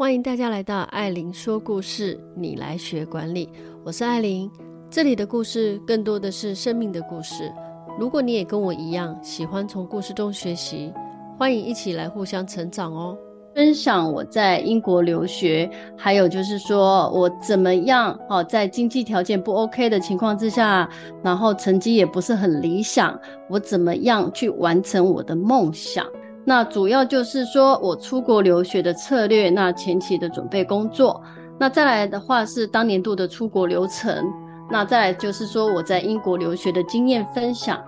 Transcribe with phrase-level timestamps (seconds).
[0.00, 3.46] 欢迎大家来到艾琳说故事，你来学管理。
[3.84, 4.50] 我是艾琳，
[4.88, 7.52] 这里的故事更多的是生命的故事。
[7.98, 10.90] 如果你也跟我一样喜欢从故事中学习，
[11.38, 13.14] 欢迎一起来互相成长哦。
[13.54, 20.88] 分享我在英国留学，还有就是说我怎么样哦，在经济条件不 OK 的情况之下，
[21.22, 23.20] 然后成绩也不是很理想，
[23.50, 26.06] 我怎么样去完成我的梦想？
[26.50, 31.22] 那主要就是说我出国留学的策略，那前期的准备工作，
[31.60, 34.26] 那再来的话是当年度的出国流程，
[34.68, 37.80] 那再来就是说我在英国留学的经验分享。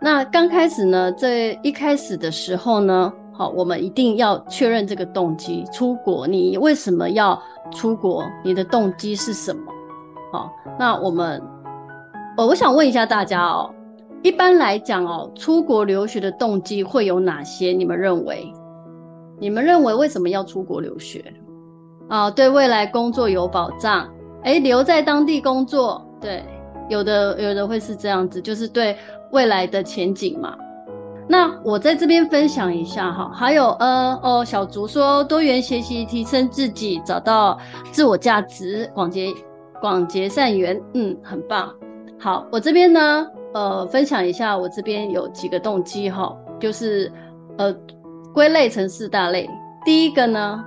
[0.00, 5.62] 那刚开始呢，在一开始的时候呢，好，我们一定要确认这个动机。
[5.70, 7.38] 出国，你为什么要
[7.72, 8.24] 出国？
[8.42, 9.70] 你的动机是什么？
[10.32, 11.42] 好，那我们，
[12.38, 13.70] 呃，我想问一下大家哦，
[14.22, 17.72] 一般来讲哦，出国留学的动机会有哪些？
[17.72, 18.52] 你们认为？
[19.40, 21.24] 你们认为为什么要出国留学？
[22.08, 24.08] 啊，对未来工作有保障，
[24.44, 26.44] 诶，留在当地工作，对，
[26.88, 28.96] 有的有的会是这样子，就是对
[29.32, 30.56] 未来的前景嘛。
[31.28, 37.58] 那我在这边分享一下哈，还有呃哦，小竹说多元学习提升自己，找到
[37.90, 39.32] 自我价值，广结
[39.80, 41.72] 广结善缘，嗯，很棒。
[42.20, 47.12] 好，我这边呢，呃，分享一下我这边有几个动机哈，就是
[47.58, 47.74] 呃
[48.32, 49.48] 归类成四大类。
[49.84, 50.64] 第一个呢，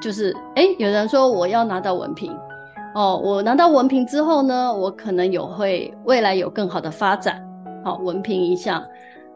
[0.00, 2.34] 就是哎，有人说我要拿到文凭
[2.94, 7.42] 哦，我拿到文凭之后呢，我可能有会未来有更好的发展。
[7.84, 8.82] 好，文凭一项。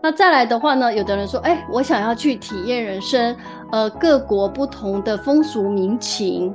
[0.00, 3.37] 那再来的话呢，有的人说，哎、我想要去体验人生，
[3.70, 6.53] 呃，各国不同的风俗民情，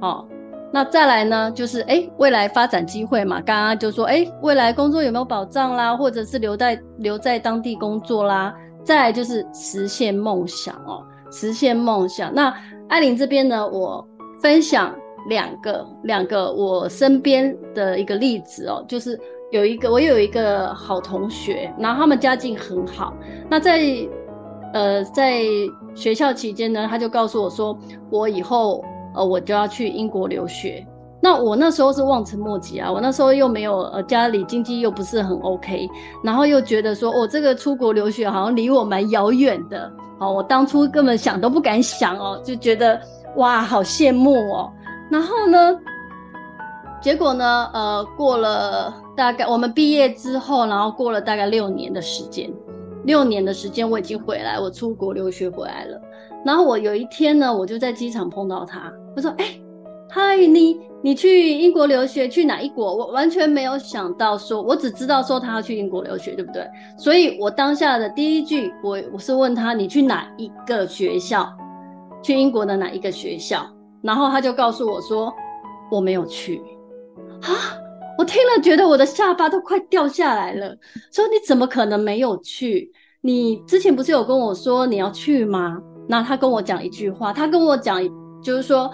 [0.00, 0.24] 好、哦。
[0.72, 8.54] 那再来呢，就是哎、未来发展机会嘛，刚刚就说，哎、未来工作有没有保障啦，或者是留在留在当地工作啦。
[8.84, 12.34] 再来就是实现梦想哦，实现梦想。
[12.34, 12.54] 那
[12.88, 14.06] 艾琳这边呢，我
[14.40, 14.94] 分享
[15.28, 19.18] 两个两个我身边的一个例子哦，就是。
[19.50, 23.14] 有一个，我有一个好同学，然后他们家境很好。
[23.48, 23.80] 那在
[24.74, 25.40] 呃在
[25.94, 27.74] 学校期间呢，他就告诉我说，
[28.10, 28.84] 我以后
[29.14, 30.86] 呃我就要去英国留学。
[31.20, 35.88] 那我那时候是望尘莫及啊，我那时候又没有呃家里经济又不是很 OK，
[36.22, 39.90] 然后又觉得说，我、哦、这个出国留学好像离我蛮遥远的。
[40.20, 43.00] 哦，我当初根本想都不敢想哦，就觉得
[43.36, 44.70] 哇好羡慕哦。
[45.10, 45.78] 然后呢，
[47.00, 48.94] 结果呢，呃过了。
[49.16, 52.48] 大概我们毕业之后，然后过了大概六年的时间，
[53.02, 56.00] 六年的时间我已经回来，我出国留学回来了。
[56.44, 59.60] 然后我有一天呢，我就在机场碰到他，我说：“哎，
[60.08, 66.66] 嗨，你你去英国留学，去哪一国？”我完全没有想到说，我只知道说他要去英国留学，对不对？
[66.96, 71.48] 所以我当下的第一句，我我是问他：“你去哪一个学校？
[72.22, 73.66] 去英国的哪一个学校？”
[74.02, 75.32] 然后他就告诉我说
[75.90, 76.60] ：“我没有去。”
[77.42, 77.76] 啊？
[78.16, 80.76] 我听了，觉得我的下巴都快掉下来了。
[81.12, 82.90] 说你怎么可能没有去？
[83.20, 85.80] 你之前不是有跟我说你要去吗？
[86.08, 88.00] 那他跟我讲一句话，他跟我讲
[88.42, 88.90] 就是说，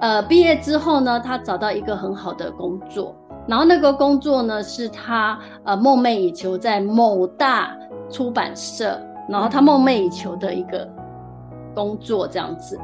[0.00, 3.16] 呃，毕业之后呢，他找到一个很好的工作，
[3.48, 7.76] 然后那个工作呢是他呃梦寐以求在某大
[8.10, 10.86] 出版社，然后他梦寐以求的一个
[11.74, 12.78] 工作这样子。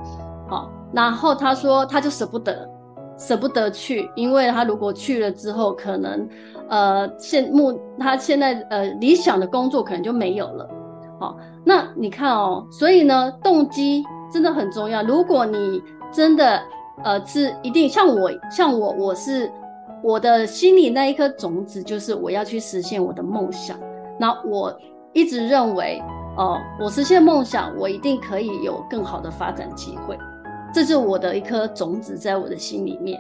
[0.49, 2.69] 好，然后他说他就舍不得。
[3.19, 6.29] 舍不得去，因为他如果去了之后，可能，
[6.69, 10.69] 呃，现目他现在呃理想的工作可能就没有了。
[11.19, 15.03] 好，那你看哦，所以呢，动机真的很重要。
[15.03, 15.83] 如果你
[16.13, 16.61] 真的
[17.05, 19.51] 呃是一定像我像我我是
[20.03, 23.79] 我的心里那一颗种子，就是我要去实现我的梦想。
[24.19, 24.75] 那我
[25.13, 26.03] 一直认为
[26.37, 30.19] 哦，我实现梦想，我一定可以有更好的发展机会。
[30.73, 33.19] 这是我的一颗种子，在我的心里面。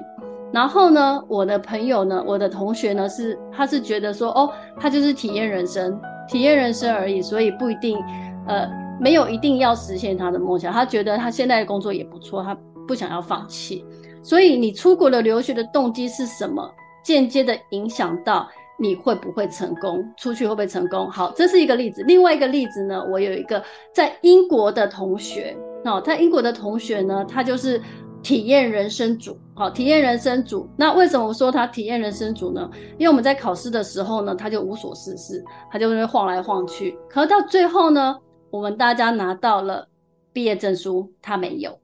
[0.52, 5.98] 然后呢，我的朋友呢，我的同学呢，是他是觉得说，哦，他就是体验人生，
[6.28, 7.98] 体验人生而已，所以不一定，
[8.46, 8.68] 呃，
[9.00, 10.72] 没有一定要实现他的梦想。
[10.72, 12.56] 他觉得他现在的工作也不错，他
[12.86, 13.84] 不想要放弃。
[14.22, 16.68] 所以你出国的留学的动机是什么？
[17.04, 21.08] 间接的影响到你会不会成功，出去会不会成功？
[21.08, 22.02] 好，这是一个例子。
[22.02, 23.62] 另外一个例子呢，我有一个
[23.94, 25.56] 在英国的同学。
[25.84, 27.80] 哦，在英国的同学呢，他就是
[28.26, 30.68] 体验人生组，好，体验人生组。
[30.76, 32.68] 那为什么我说他体验人生组呢？
[32.98, 36.98] 因为我们在考试的时候呢，他就无所事事，他就会晃来晃去。
[37.08, 38.18] 可到最后呢，
[38.50, 39.86] 我们大家拿到了
[40.32, 41.78] 毕业证书，他没有。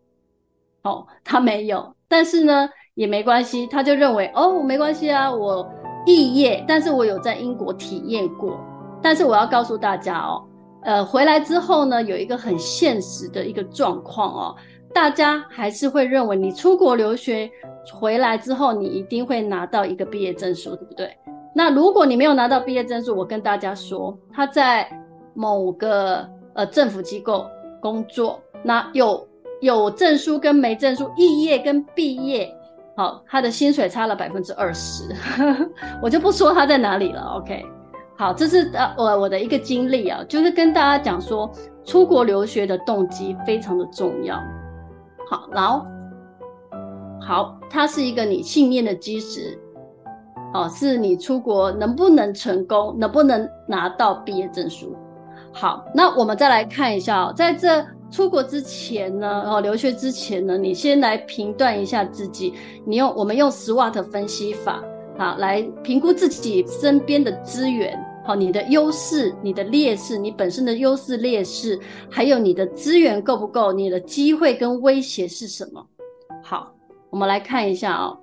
[0.83, 5.65] 哦，他没有，但是呢也没关系，他就认为哦，没关系啊，我
[6.05, 8.59] 肄业，但是我有在英国体验过。
[9.01, 10.43] 但是我要告诉大家哦。
[10.85, 14.57] 呃，回来之后呢，有一个很现实的一个状况哦，
[14.95, 17.51] 大家还是会认为你出国留学
[17.93, 21.17] 回来之后，你一定会拿到一个毕业证书，对不对？
[21.55, 24.89] 那如果你没有拿到毕业证书，我跟大家说，他在
[25.35, 27.47] 某个呃政府机构
[27.81, 29.27] 工作，那有
[29.61, 32.55] 有证书跟没证书，肄业跟毕业，
[32.97, 35.05] 好，他的薪水差了百分之二十，
[36.03, 37.21] 我就不说他在哪里了。
[37.39, 37.65] OK，
[38.17, 41.51] 好，这是呃我我的一个经历啊，就是跟大家讲说，
[41.85, 44.41] 出国留学的动机非常的重要。
[45.29, 45.87] 好，然后
[47.21, 49.59] 好，它是一个你信念的基石，
[50.53, 54.95] 哦，是你出国能不能成功，能不能拿到毕业证书。
[55.53, 62.55] 好，那我们再来看一下哦，在这出国之前呢，哦，留学之前呢，你先来评断一下自己，
[62.85, 64.83] 你用我们用 SWOT 分析法
[65.19, 67.99] 啊，来评估自己身边的资源。
[68.25, 71.79] 好，你的优势、你的劣势、你本身的优势劣势，
[72.09, 73.73] 还有你的资源够不够？
[73.73, 75.85] 你的机会跟威胁是什么？
[76.43, 76.73] 好，
[77.11, 78.17] 我们来看一下哦。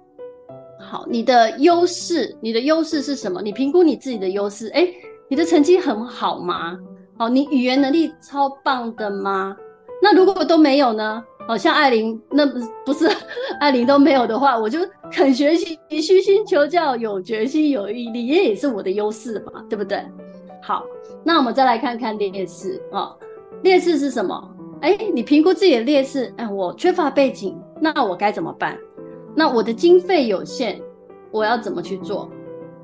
[0.80, 3.42] 好，你的优势，你的优势是什么？
[3.42, 4.94] 你评估你自己的优势，诶，
[5.28, 6.78] 你的成绩很好吗？
[7.18, 9.57] 好，你语言能力超棒的吗？
[10.02, 11.22] 那如果都没有呢？
[11.50, 13.10] 好像艾琳，那不是不是
[13.60, 14.78] 艾琳都没有的话，我就
[15.12, 20.00] 肯学习、虚心求教、有决心、有毅力，也也是我的优势嘛，对不对？
[20.62, 20.84] 好，
[21.24, 23.18] 那我们再来看看劣势啊、哦，
[23.63, 24.48] 劣势是什么？
[24.81, 28.78] 哎，你评估自己的劣势，哎，我缺乏背景，那我该怎么办？
[29.34, 30.80] 那我的经费有限，
[31.31, 32.30] 我要怎么去做？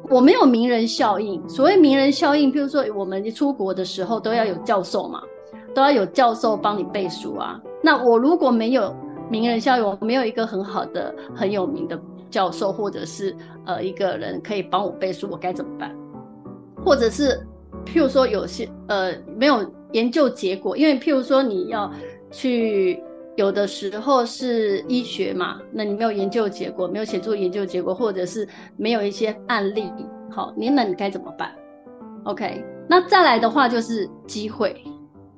[0.10, 5.22] 我没有名人效应，所谓名人效应，譬如说我们出国的时候都要有教授嘛，
[5.76, 7.62] 都要有教授帮你背书啊。
[7.84, 8.96] 那我如果没有
[9.30, 12.00] 名人效应，我没有一个很好的、很有名的
[12.32, 13.36] 教授，或者是
[13.66, 15.94] 呃一个人可以帮我背书，我该怎么办？
[16.84, 17.40] 或者是
[17.86, 21.92] 譬如说有些呃没有研究结果，因为譬如说你要
[22.32, 23.02] 去
[23.36, 29.92] 有的时候是医学嘛，那你没有研究结果，没有写出研究结果，或者是没有一些案例，
[30.32, 31.52] 好，你那你该怎么办
[32.24, 34.76] ？OK，那再来的话就是机会。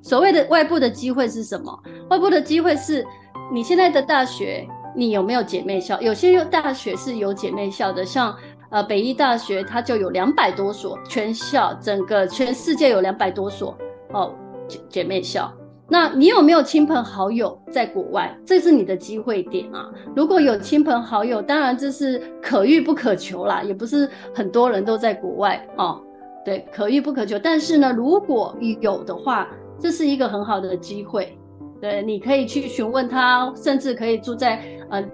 [0.07, 1.83] 所谓的外部的机会是什么？
[2.09, 3.05] 外部的机会是
[3.51, 4.65] 你现在的大学，
[4.95, 5.99] 你有没有姐妹校？
[5.99, 8.33] 有些大学是有姐妹校的，像
[8.69, 13.77] 呃北医大学，它就有两百多所全校，整个全世界有两百多所
[14.13, 14.33] 哦
[14.65, 15.51] 姐姐妹校。
[15.89, 18.33] 那你有没有亲朋好友在国外？
[18.45, 19.91] 这是你的机会点啊！
[20.15, 26.01] 如果有亲朋好友，当然这是可遇不可求啦，也不是很多人都在国外哦。
[26.45, 27.37] 对，可遇不可求。
[27.37, 31.37] 但是呢，如果有的话，这是一个很好的机会，
[31.79, 35.05] 对，你可以去询问他，甚至可以住在呃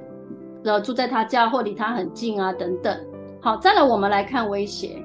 [0.63, 2.98] 呃住在他家或离他很近啊等等。
[3.42, 5.04] 好，再来我们来看威胁，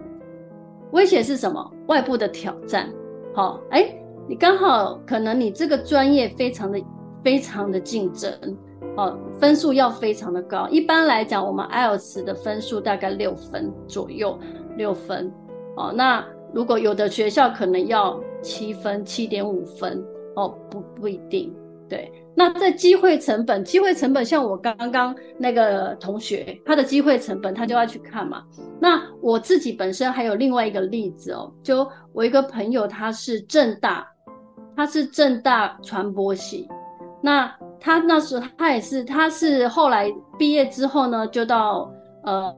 [0.92, 1.72] 威胁是什么？
[1.88, 2.88] 外部的挑战。
[3.34, 3.92] 好，哎，
[4.28, 6.80] 你刚好可能你这个专业非常的
[7.24, 8.32] 非常的竞争，
[8.96, 10.68] 哦，分数要非常的高。
[10.68, 14.38] 一般来讲，我们 IELTS 的分数大概六分左右，
[14.76, 15.32] 六分。
[15.76, 18.20] 哦，那如果有的学校可能要。
[18.42, 20.02] 七分，七点五分
[20.36, 21.54] 哦，不不一定。
[21.88, 28.44] 对，那这机会成本，机会成本，像我刚刚那个同学，他的机会成本，他就要去看嘛。
[28.78, 34.06] 那我自己本身还有另外一个例子哦，就我一个朋友，他是正大，
[34.76, 36.68] 他是正大传播系，
[37.22, 37.50] 那
[37.80, 41.90] 他那时候他也是，他是后来毕业之后呢，就到
[42.24, 42.54] 呃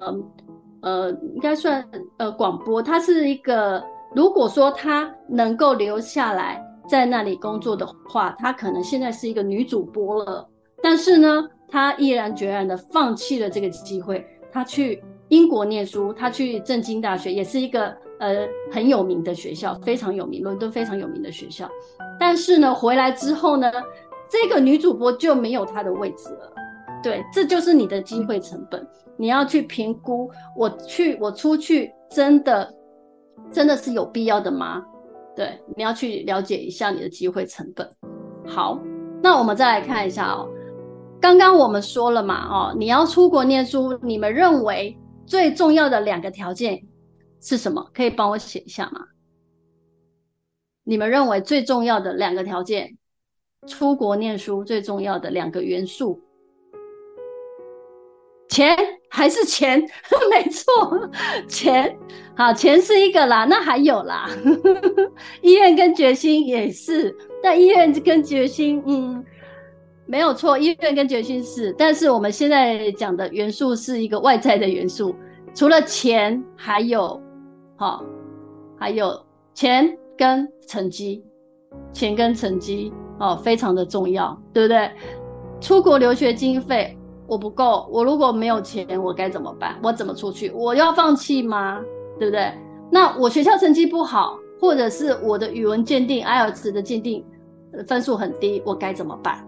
[0.82, 3.80] 呃，应该算呃广播，他是一个。
[4.14, 10.46] 如果说她能够留下来在那里工作的话，她可能现在是一个女主播了。
[10.82, 21.68] 但是呢，她毅然决然的放弃了这个机会，她去英国念书，她去政经大学，也是一个呃很有名的学校，非常有名，伦敦非常有名的学校。
[22.18, 23.70] 但是呢，回来之后呢，
[24.28, 26.52] 这个女主播就没有她的位置了。
[27.02, 28.84] 对，这就是你的机会成本，
[29.16, 32.74] 你要去评估，我去，我出去真的。
[33.52, 34.84] 真的是有必要的吗？
[35.34, 37.88] 对，你要去了解一下你的机会成本。
[38.46, 38.80] 好，
[39.22, 40.48] 那我们再来看一下哦。
[41.20, 46.82] 刚刚我们说了嘛，哦，你要出国念书，你们认为最重要的两个条件
[47.40, 47.90] 是什么？
[47.94, 49.06] 可以帮我写一下吗？
[50.84, 52.96] 你们认为最重要的两个条件，
[53.66, 56.20] 出国念书最重要的两个元素，
[58.48, 58.99] 钱。
[59.10, 59.78] 还是钱，
[60.30, 60.72] 没错，
[61.48, 61.98] 钱。
[62.36, 64.30] 好，钱是一个啦，那还有啦，
[65.42, 69.22] 医院跟决心也是，但医院跟决心，嗯，
[70.06, 75.14] 没有错，医院跟决心是，但是我们现在讲的元素是一个外在的元素，
[75.54, 77.20] 除了钱，还有，
[77.76, 78.02] 好，
[78.78, 79.12] 还有
[79.52, 81.22] 钱跟成绩，
[81.92, 84.90] 钱跟成绩哦，非常的重要，对不对？
[85.60, 86.96] 出国留学经费
[87.30, 89.78] 我不够，我如果没有钱，我该怎么办？
[89.84, 90.50] 我怎么出去？
[90.50, 91.80] 我要放弃吗？
[92.18, 92.52] 对不对？
[92.90, 97.24] 那我学校成绩不好，或者是我的语文鉴定、IELTS 的鉴定
[97.86, 99.46] 分数很低，我该怎么办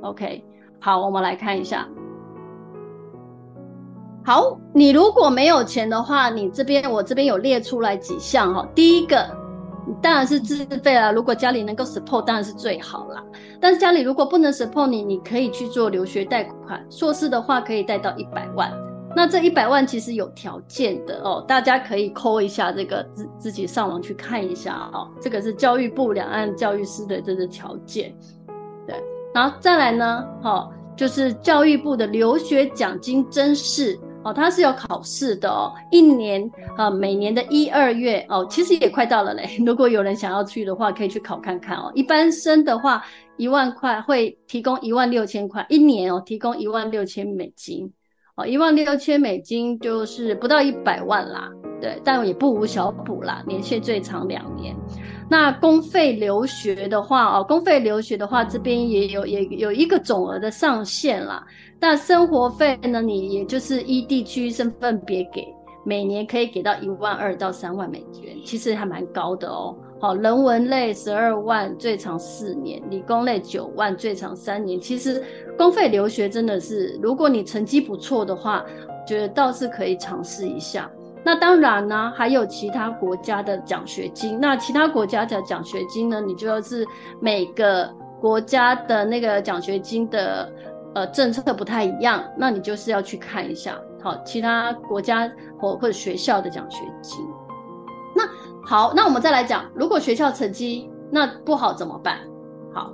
[0.00, 0.42] ？OK，
[0.80, 1.86] 好，我们来看一下。
[4.24, 8.66] 好，你如果没有钱的话，你这边我这边有列出来几项哈。
[8.74, 9.47] 第一个。
[10.02, 13.22] 当然是自费啦，如果家里能够 support，当然是最好啦。
[13.60, 18.72] 但是家里如果不能 support 你，你可以去做留学贷款，硕士的话可以贷到一百万。
[19.16, 25.08] 那这一百万其实有条件的哦，大家可以抠一下这个自自己上网去看一下哦。
[25.20, 28.14] 这个是教育部两岸教育司的这个条件，
[28.86, 28.94] 对。
[29.34, 33.98] 然后再来呢，好，就是教育部的留学奖金甄试。
[34.28, 39.48] 哦，它是有考试的哦，一年呃，每年的一二月哦，其实也快到了嘞。
[39.64, 41.90] 如果有人想要去的话，可以去考看看哦。
[41.94, 43.02] 一般生的话，
[43.38, 47.90] 一万块会提供一万六千块一年哦，提供一万六千美金
[48.36, 54.76] 哦，一万六千美金就是不到一百万啦，对，但也不无小补啦，年限最长两年。
[55.30, 61.46] 那公费留学的话哦，公费留学的话，这边也有也有一个总额的上限啦。
[61.78, 63.02] 那生活费呢？
[63.02, 65.46] 你也就是依地区身份别给，
[65.84, 69.76] 每年可以给到一万二到三万美元，其实还蛮高的哦。
[70.00, 74.80] 好，人文类十二万，最长四年；理工类九万，最长三年。
[74.80, 75.22] 其实
[75.58, 78.64] 公费留学真的是，如果你成绩不错的话，
[79.06, 80.90] 觉得倒是可以尝试一下。
[81.28, 84.40] 那当然呢，还有其他国家的奖学金。
[84.40, 86.22] 那其他国家的奖学金呢？
[86.22, 86.86] 你就要是
[87.20, 90.50] 每个国家的那个奖学金的。
[90.94, 95.30] 呃，政策不太一样，那你就是要去看一下，好，其他国家
[95.60, 97.20] 或或者学校的奖学金。
[98.16, 98.22] 那
[98.66, 102.18] 好，那我们再来讲，如果学校成绩那不好怎么办？
[102.72, 102.90] 好，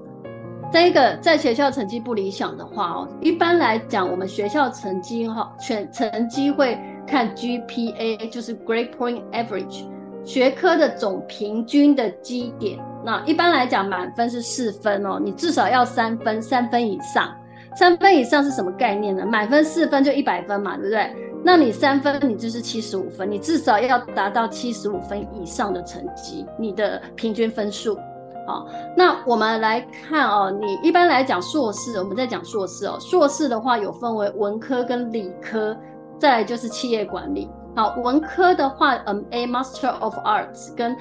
[0.73, 9.85] 再一个，在学校成绩不理想的话哦，一般来讲，我们学校成绩哈，全成绩会看 GPA，就是 Grade Point Average，
[10.25, 12.79] 学科的总平均的基点。
[13.05, 17.35] 那一般来讲，满分是四分哦，你至少要三分，三分以上。
[17.77, 19.27] 三分以上是什么概念呢？
[19.27, 21.13] 满分四分就一百分嘛，对不对？
[21.45, 27.99] 那你三分，你就是七十五分，你至少要达到七十五分以上的成绩，你的平均分数。
[28.47, 35.77] 好，那我们来看哦，你一般来讲硕士，我们在讲硕士哦，硕士的话有分为文科跟理科，
[36.25, 37.51] 再来就是企业管理。
[37.77, 40.97] 好，文科的话，嗯，A Master of Arts 跟。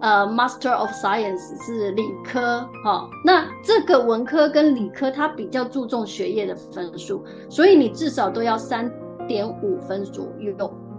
[0.00, 8.88] 呃，Master of Science 是理科，哦，那这个文科跟理科它比较注重学业的分数，所以你至少都要三
[9.26, 10.54] 点五分左右，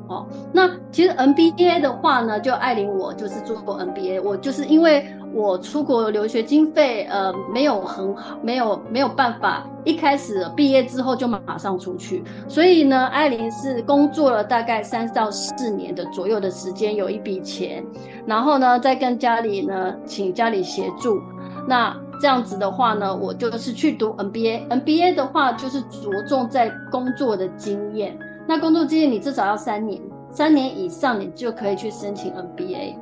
[0.09, 0.25] 哦。
[0.51, 5.05] 那其实 MBA 的话呢，就艾琳我就是做过 MBA，我就是因为。
[5.31, 17.85] 我出国留学经费，呃，没有很好，没有没有办法，一开始毕业之后就马上出去，所以呢，艾琳是工作了大概三到四年的左右的时间，有一笔钱，
[18.25, 21.21] 然后呢，再跟家里呢，请家里协助，
[21.67, 28.17] 那这样子的话呢，我就是去读 MBA，MBA 的话就是着重在工作的经验，
[28.47, 32.95] 那工作经验你至少要三年，三年以上你就可以去申请 MBA，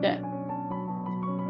[0.00, 0.18] 对。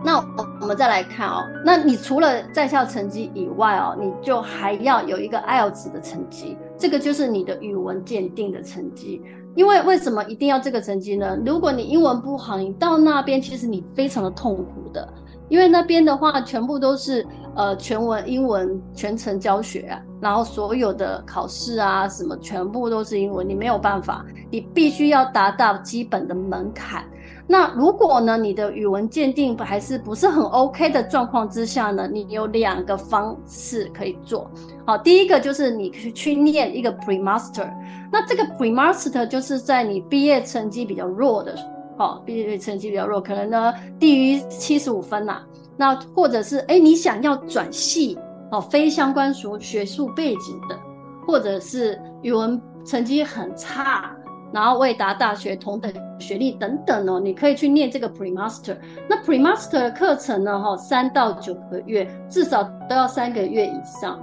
[0.05, 0.17] 那
[0.61, 9.23] 我们再来看哦，那你除了在校成绩以外哦，你就还要有一个 IELTS 的成绩，这个就是你的语文鉴定的成绩。
[9.55, 11.39] 因为为什么一定要这个成绩呢？
[11.47, 15.07] 如果你英文不好，你到那边其实你非常的痛苦的，
[15.53, 27.05] 因为那边的话全部都是呃全文英文全程教学，然后所有的考试啊什么全部都是英文，你没有办法，你必须要达到基本的门槛。
[27.47, 34.51] 那如果呢，你的语文鉴定还是不是很 OK 的状况之下呢，你有两个方式可以做。
[34.87, 37.71] 好，第一个就是你去去念一个 Pre-Master，
[38.11, 41.55] 那这个 Pre-Master 就是在你毕业成绩比较弱的，
[41.99, 45.43] 哦，毕业成绩比较弱，可能呢低于七十五分呐、
[45.77, 48.19] 那或者是哎你想要转系
[48.51, 50.79] 哦，非相关学学术背景的，
[51.27, 54.17] 或者是语文成绩很差。
[54.55, 58.77] 然后未达大学同等学历等等哦，你可以去念这个 Pre-Master。
[59.09, 64.21] 那 Pre-Master 的课程呢，哈，三到九个月，至少都要三个月以上，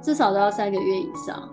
[0.00, 1.50] 至少都要三个月以上。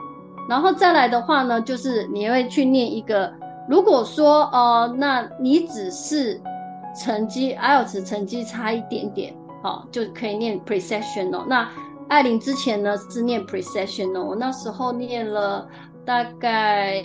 [0.48, 3.34] 然后再来的话呢，就是你会去念一个，
[3.70, 6.42] 如果说哦，那你只是
[7.00, 11.46] 成绩 IELTS 成绩差一点点，好，就可以念 Precessional。
[11.46, 11.70] 那
[12.08, 15.68] 艾琳之前呢是念 Precessional，我那时候念了
[16.06, 17.04] 大概。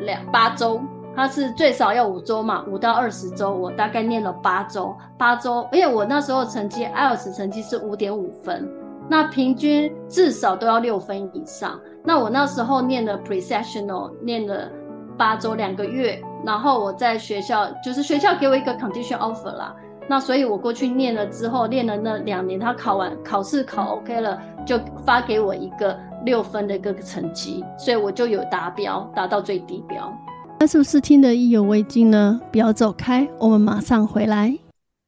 [0.00, 0.80] 两八周，
[1.14, 8.68] 它是最少要五周嘛，五到二十周，我大概念了八周，八周，因为我那时候成绩，IELTS 成绩是五点五分，
[9.08, 11.78] 那平均至少都要六分以上。
[12.02, 14.68] 那我那时候念了 Precessional，念了
[15.16, 19.74] 八周两个月，然后我在学校就是学校给我一个 condition offer 啦。
[20.06, 30.12] 那所以我过去念了之后，念了那两年，他考完考试考 OK 了，就发给我一个六分的一个成绩，所以我就有达标，达到最低标。
[30.60, 32.40] 那是不是听得意犹未尽呢？
[32.52, 34.54] 不要走开，我们马上回来。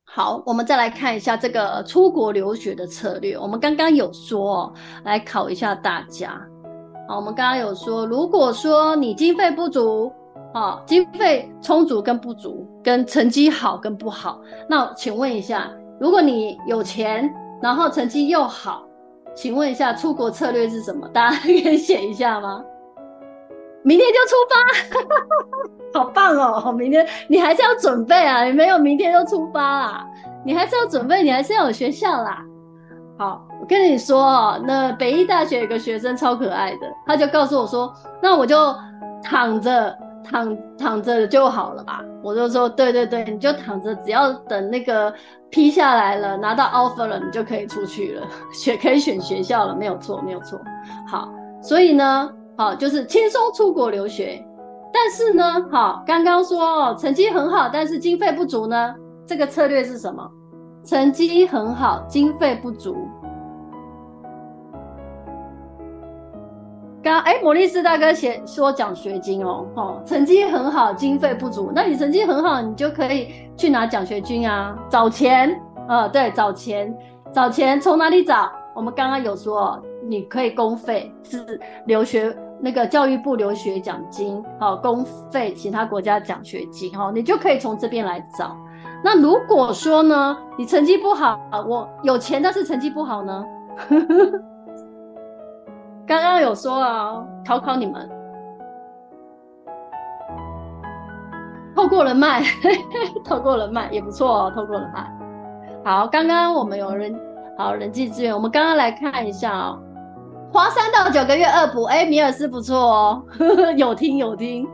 [0.04, 3.36] 好，我们再来看一下这个出国留学的策略。
[3.38, 4.72] 我们刚刚有说，
[5.04, 6.40] 来考一下大家。
[7.08, 10.12] 好，我们刚刚有说，如果说你经费不足，
[10.52, 15.70] 啊，经费充足跟不足，跟成绩好跟不好，那请问一下，
[16.00, 17.32] 如果你有钱，
[17.62, 18.84] 然后成绩又好，
[19.34, 21.06] 请问一下出国策略是什么？
[21.08, 22.64] 大家 可以写一下吗？
[23.84, 24.34] 明天就出
[25.94, 26.72] 发， 好棒哦！
[26.72, 30.06] 明天你还是要准备啊，你没有明天就出发啦，
[30.44, 32.42] 你还是要准备，你还是要有学校啦。
[33.16, 38.74] 好，我跟你说哦，那北医大学有个学生超可爱的，他就告诉我说，那我就
[39.22, 42.02] 躺着躺躺着就好了吧。
[42.22, 45.12] 我就说，对对对，你就躺着，只要等那个
[45.50, 50.60] 批下来了，拿到 offer 了，你就可以出去了， 选可以选学校了，没有错，没有错。
[51.06, 51.28] 好，
[51.62, 52.30] 所以呢。
[52.58, 54.42] 好，就是轻松出国留学，
[54.90, 58.94] 但是呢，好，刚刚说哦，成绩很好，但是经费不足呢，
[59.26, 60.26] 这个策略是什么？
[60.82, 62.96] 成绩很好，经费不足。
[67.06, 75.56] 刚哎，摩利斯大哥写说奖学金哦，哦，成绩很好，经费不足，那你成绩很好，你就可以去拿奖学金啊，找钱，
[75.88, 76.92] 呃，对，找钱，
[77.32, 78.50] 找钱从哪里找？
[78.74, 82.36] 我们刚刚有说，你可以公费是留学。
[82.58, 88.56] 那个教育部留学奖金，好，公费其他国家奖学金，哦，你就可以从这边来找。
[89.04, 93.44] 那如果说呢，你成绩不好，我有钱，但是成绩不好呢？
[96.06, 98.08] 刚刚有说啊，考考你们，
[101.74, 102.42] 透过人脉，
[103.26, 105.12] 透过人脉也不错哦，透过人脉。
[105.84, 107.18] 好，刚刚我们有人，
[107.58, 109.82] 好，人际资源，我们刚刚来看一下啊、哦。
[110.52, 113.22] 花三到九个月二补，哎，米尔斯不错哦，
[113.76, 114.66] 有听有听。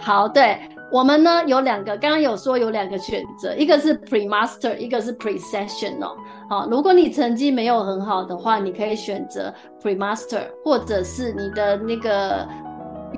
[0.00, 0.60] 好，对
[0.92, 6.16] 我们呢有两个，刚刚有说有两个选择，一个是 pre-master，一个是 pre-sessional。
[6.48, 12.44] 好，如果你成绩没有很好的话，你可以选择 pre-master，或者是你的那个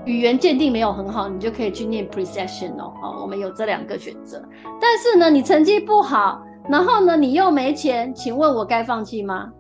[0.05, 2.93] 语言鉴定没有很好，你就可以去念 pre-sessional。
[3.01, 4.43] 好，我们有这两个选择。
[4.79, 9.51] 但是呢，你成绩不好，然后呢，你又没钱，请问我该放弃吗？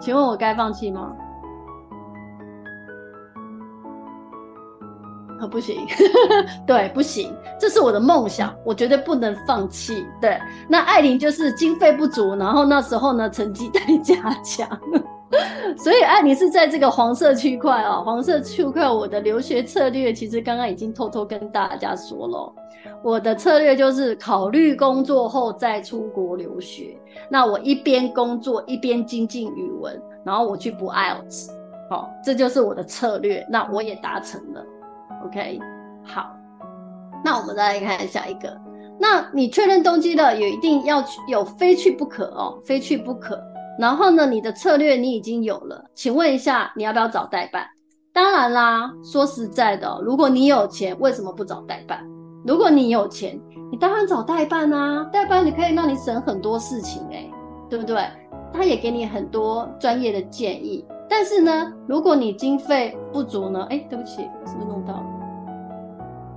[0.00, 1.12] 请问我该放弃吗？
[5.40, 5.86] 啊，不行，
[6.66, 10.06] 对，不行，这是我的梦想，我绝对不能放弃。
[10.20, 14.68] 对，那艾琳就是经费不足，然后那时候呢，成绩待加强，
[15.76, 22.52] 所以艾琳是在这个黄色区块哦，黄色区块，我的留学策略其实刚刚已经偷偷跟大家说了。
[23.02, 26.96] 我的策略就是考虑工作后再出国留学。
[27.30, 31.50] 那我一边工作一边精进语文，然后我去补 IELTS。
[31.90, 33.46] 好，这就是我的策略。
[33.50, 34.64] 那我也达成了。
[35.24, 35.58] OK，
[36.04, 36.30] 好。
[37.24, 38.54] 那我们再来看下一个。
[38.98, 43.40] 那你确认动机了，也一定要去，有非去不可哦，非去不可。
[43.78, 47.66] 然后呢，你的策略你已经有了，请问一下，你要不要找代办？
[48.12, 52.04] 当然啦，说实在的，如果你有钱，为什么不找代办？
[52.46, 53.40] 如果你有钱，
[53.72, 55.02] 你当然找代办啊！
[55.12, 57.30] 代办你可以让你省很多事情，欸，诶，
[57.68, 58.06] 对不对？
[58.52, 60.86] 他也给你很多专业的建议。
[61.08, 63.66] 但是呢，如果你经费不足呢？
[63.70, 65.13] 哎，对不起，是不是弄到了？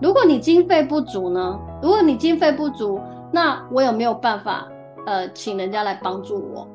[0.01, 1.59] 如果你经费不足呢？
[1.81, 2.99] 如果你经费不足，
[3.31, 4.67] 那我有没有办法
[5.05, 6.67] 呃，请人家来帮助我？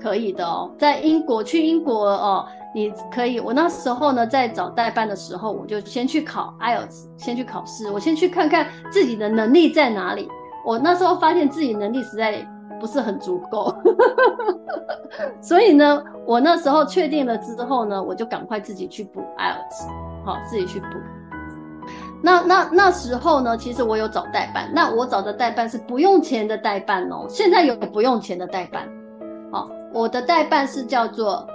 [0.00, 2.46] 可以的哦，在英国去英国哦。
[2.74, 10.28] 你可以，我那时候呢，在找代办的时候，我就先去考 IELTS，先去考试，我先去看看自己的能力在哪里。
[10.66, 12.46] 我那时候发现自己能力实在
[12.78, 13.74] 不是很足够，
[15.40, 19.88] 所以呢，我那时候确定了之后呢，我就赶快自己去补 IELTS，
[20.26, 20.86] 好，自己去补。
[22.22, 27.26] 那那那时候呢，其实我有找代办，那我找的代办是不用钱的代办哦。
[27.28, 28.88] 现在有不用钱的代办，
[29.52, 31.46] 好，我的代办是叫做。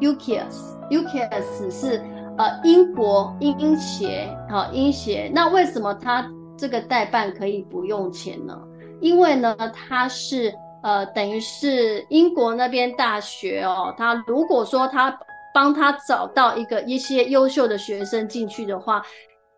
[0.00, 2.02] UCAS，UCAS 是
[2.38, 5.30] 呃英国英协，好、英协。
[5.34, 8.58] 那为什么他这个代办可以不用钱呢？
[9.02, 15.14] 因为呢，他是呃等于是英国那边大学哦，他如果说他
[15.52, 19.02] 帮他找到一个一些优秀的学生进去的话，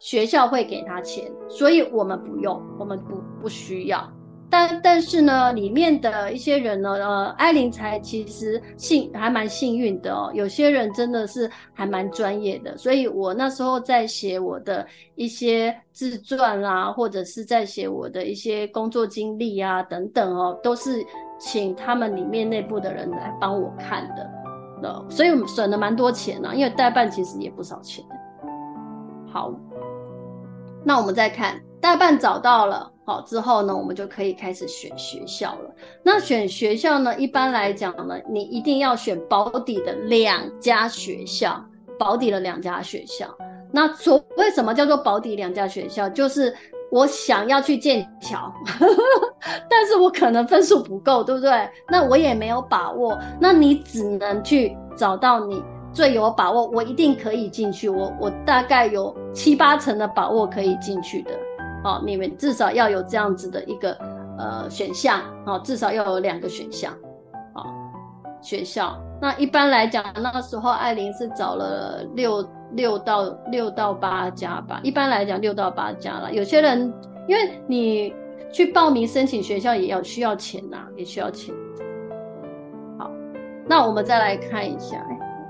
[0.02, 4.12] 学校会给他钱，所以我们不用，我们不不需要。
[4.50, 10.28] 但但是呢，里面的一些人呢，呃，艾琳才其实幸还蛮幸运的哦。
[10.34, 14.84] 有些人真的是还蛮专业的，所以我那时候在写我的
[15.14, 21.00] 一些自传啊，或者是在写我的一些工作经历啊等等哦，都是
[21.38, 24.30] 请他们里面内部的人来帮我看的。
[24.82, 28.04] 呃，所以我们省了蛮多钱啊，因为代办其实也不少钱。
[29.32, 29.50] 好，
[30.84, 32.90] 那我们再看代办找到了。
[33.04, 35.74] 好之后呢，我们就可以开始选学校了。
[36.04, 41.60] 那选学校呢，一般来讲呢，你一定要选保底的两家学校，
[41.98, 43.26] 保底的两家学校。
[43.72, 46.08] 那所谓什么叫做保底两家学校？
[46.08, 46.54] 就是
[46.92, 48.52] 我想要去剑桥，
[49.68, 51.68] 但是我可能分数不够，对不对？
[51.88, 53.18] 那我也没有把握。
[53.40, 55.60] 那你只能去找到你
[55.92, 57.88] 最有把握，我一定可以进去。
[57.88, 61.30] 我我大概有七八成的把握可以进去的。
[61.84, 63.92] 哦，你们至少要有这样子的一个
[64.38, 66.92] 呃选项，哦，至少要有两个选项，
[67.54, 67.66] 哦，
[68.40, 68.96] 学校。
[69.20, 74.80] 那一般来讲，那时候艾琳是找了六六到六到八家吧。
[74.82, 76.32] 一般来讲，六到八家了。
[76.32, 76.92] 有些人
[77.28, 78.14] 因为你
[78.52, 81.54] 去报名申请学校也要需要钱呐、也需要钱。
[82.98, 83.10] 好，
[83.66, 85.04] 那我们再来看一下，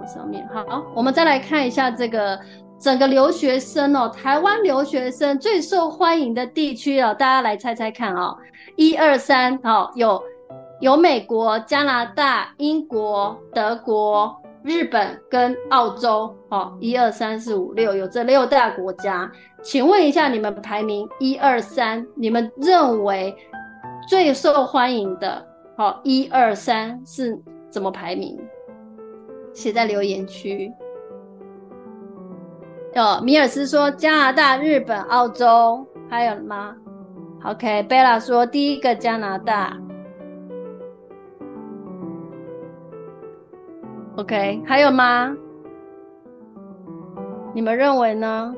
[0.06, 2.38] 上面好，我们再来看一下这个。
[2.82, 8.36] 整个留学生哦，台湾留学生最受欢迎的地区哦，大家来猜猜看哦，
[8.74, 10.20] 一二三，好，有
[10.80, 19.30] 有美国、加拿大、英国、德国、日本跟澳洲，好，一二三四五六，有这六大国家，
[19.62, 23.32] 请问一下你们排名一二三，你们认为
[24.08, 28.36] 最受欢迎的，好，一二三是怎么排名？
[29.52, 30.72] 写在留言区。
[32.94, 36.76] 哦，米尔斯说加拿大、日本、澳洲，还有吗
[37.44, 39.76] ？OK，贝拉说第一个加拿大。
[44.16, 45.34] OK，还有吗？
[47.54, 48.54] 你们认为呢？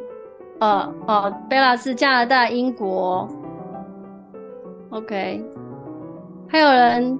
[0.60, 3.28] 哦哦，贝拉是加拿大、英国。
[4.90, 5.44] OK，
[6.48, 7.18] 还有人？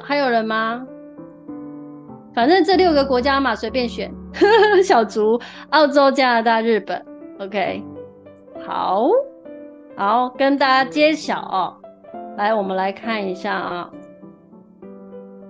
[0.00, 0.84] 还有人吗？
[2.34, 4.12] 反正这六个国家嘛，随便选。
[4.82, 5.38] 小竹，
[5.70, 7.04] 澳洲、加拿大、日本
[7.38, 7.84] ，OK，
[8.66, 9.06] 好，
[9.94, 11.76] 好，跟大家揭晓哦。
[12.38, 13.90] 来，我们来看一下啊。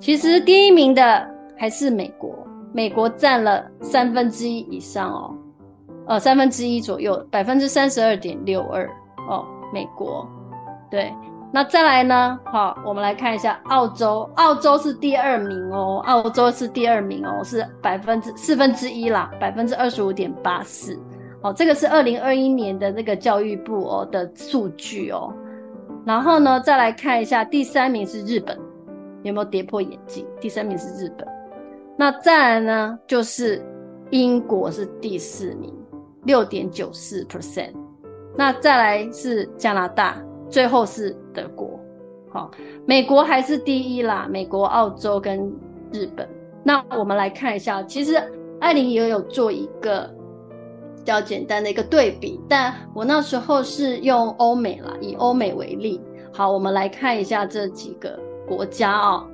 [0.01, 1.25] 其实第一名的
[1.57, 2.35] 还是美国，
[2.73, 5.33] 美国占了三分之一以上哦，
[6.09, 8.85] 呃，三分之一左右，百分之三十二点六二
[9.29, 10.29] 哦，美国，
[10.91, 11.13] 对。
[11.55, 12.41] 那再来呢？
[12.47, 20.99] 好，我们来看一下澳洲，澳洲是第二名哦，澳洲是第二名哦，是百分之四分之一啦，百分之二十五点八四。
[21.43, 25.31] 好，这个是二零二一年的那个教育部哦的数据哦。
[26.07, 28.59] 然后呢，再来看一下第三名是日本，
[29.23, 30.27] 有没有跌破眼镜？
[30.41, 31.29] 第三名是日本。
[31.99, 33.63] 那再来呢，就是
[34.09, 35.71] 英国是第四名，
[36.25, 37.75] 六点九四 percent。
[38.39, 40.17] 那再来是加拿大。
[40.49, 41.79] 最后是德国，
[42.31, 42.51] 好，
[42.87, 44.27] 美国还是第一啦。
[44.31, 45.53] 美国、澳洲跟
[45.93, 46.29] 日本。
[46.65, 48.17] 那我们来看一下，其实
[48.61, 50.09] 艾琳也有做一个
[50.97, 56.01] 比较简单的一个对比，但我那时候是用欧美啦，以欧美为例。
[56.33, 59.27] 好，我们来看一下这几个国家哦。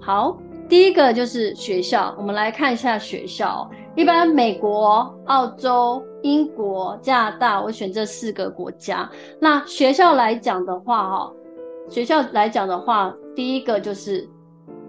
[0.00, 3.68] 好，第一个就是学校，我们来看一下学校。
[3.96, 9.08] 一般美国、澳洲、英国、加拿大，我选这四个国家。
[9.40, 11.32] 那学校来讲的话，哈，
[11.88, 14.28] 学校来讲的话，第一个就是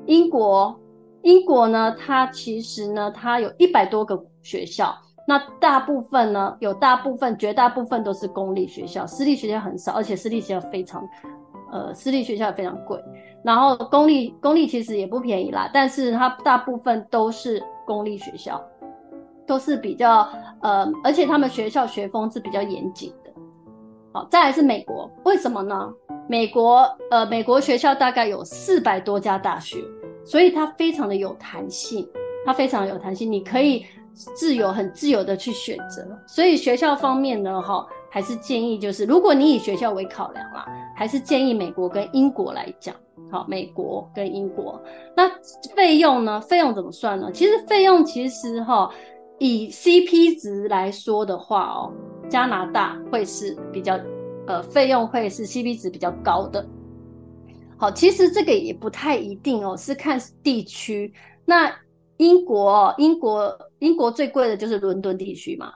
[0.05, 0.77] 英国。
[1.23, 4.91] 英国呢，它其实呢，它有一百多个学校。
[5.27, 11.07] 那大部分呢，有大部分、绝大部分都是公立学校，私立学校很少，而且私立学校非常，
[11.71, 12.99] 呃，私立学校非常贵。
[13.43, 18.59] 然后公立公立其实也不便宜啦，但是它大部分都是公立学校。
[19.51, 20.25] 都是比较
[20.61, 23.29] 呃，而且他们学校学风是比较严谨的。
[24.13, 25.91] 好，再来是美国，为什么呢？
[26.29, 29.77] 美国呃，美国学校大概有四百多家大学，
[30.23, 32.07] 所以它非常的有弹性，
[32.45, 36.07] 它非常有弹性，你可以自由很自由的去选择。
[36.25, 42.95] 所以学校方面呢，哈，还是建议就是，如果你以学校为考量啦，还是建议美国跟英国来讲。
[43.29, 44.81] 好，美国跟英国，
[45.15, 45.29] 那
[45.73, 46.41] 费用呢？
[46.41, 47.31] 费用怎么算呢？
[47.33, 48.89] 其实费用其实哈。
[49.41, 51.91] 以 CP 值来说的话哦，
[52.29, 53.99] 加拿大会是比较，
[54.45, 56.63] 呃，费用会是 CP 值比较高的。
[57.75, 61.11] 好，其实这个也不太一定哦，是看地区。
[61.43, 61.75] 那
[62.17, 65.73] 英国，英国，英国最贵的就是伦敦地区嘛。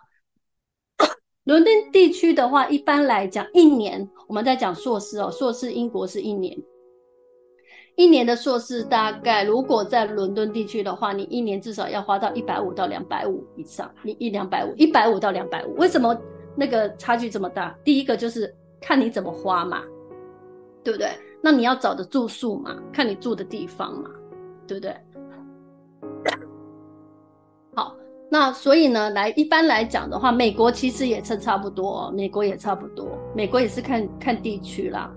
[1.45, 6.55] 伦敦地区的话，一般来讲，一年我们在讲硕士哦，硕士英国是一年，
[7.95, 16.15] 一年的硕士大概如果在伦敦地区的话，你一年至少要花到一百五到两百五以上，你一两百五，一百五到两百五，为什么
[16.55, 17.73] 那个差距这么大？
[17.83, 19.81] 第一个就是看你怎么花嘛，
[20.83, 21.09] 对不对？
[21.41, 24.09] 那你要找的住宿嘛，看你住的地方嘛，
[24.67, 24.93] 对不对？
[27.75, 27.95] 好
[28.29, 35.09] 那所以呢，来一般来讲的话，美国其实也是差不多，美国也差不多，美国也是看看地区啦。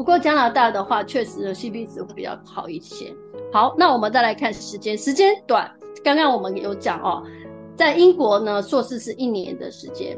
[0.00, 3.14] 不过加拿大的话，确实 CP 值会比较好一些。
[3.52, 5.70] 好，那我们再来看时间，时间短。
[6.02, 7.22] 刚刚我们有讲哦，
[7.76, 10.16] 在英国呢，硕士是一年的时间，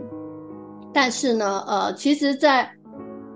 [0.94, 2.70] 但是呢，呃，其实在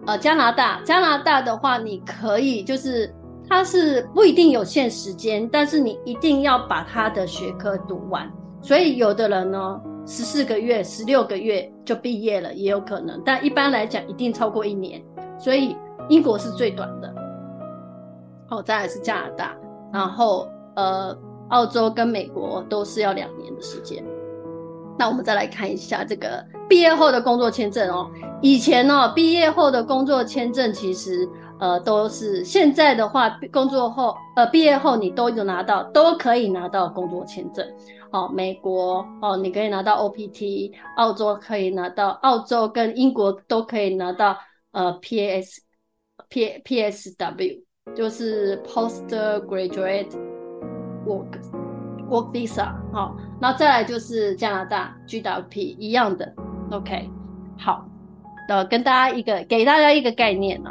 [0.07, 3.13] 呃加拿大，加拿大的话，你可以就是。
[3.49, 8.29] 它是不一定有限时间，但是你一定要把它的学科读完。
[8.61, 13.21] 所以有的人呢，十四个月、十六个月就毕业了，也有可能。
[13.25, 15.01] 但一般来讲，一定超过一年。
[15.39, 15.77] 所以
[16.09, 17.13] 英国是最短的。
[18.49, 19.57] 好，再来是加拿大，
[19.93, 21.17] 然后呃，
[21.49, 24.05] 澳洲跟美国都是要两年的时间。
[24.99, 28.11] 那我们再来看一下这个毕业后的工作签证哦。
[28.41, 31.29] 以前呢，毕业后的工作签证其实。
[31.59, 37.67] 呃，都是现在的话，工作后，呃，毕业后你都有拿到，都可以拿到工作签证。
[38.11, 44.37] 哦，美国哦，你可以拿到 OPT，澳洲可以拿到，澳洲跟英国都可以拿到，
[44.77, 45.57] 呃，PAS、
[46.29, 47.63] P、PSW，
[47.95, 50.11] 就是 Postgraduate
[51.07, 51.41] Work
[52.11, 52.75] Work Visa。
[52.93, 56.31] 好，然后再来就是加拿大 GWP 一样的。
[56.71, 57.09] OK，
[57.57, 57.89] 好，
[58.51, 60.71] 呃，跟大家一个给大家一个概念呢。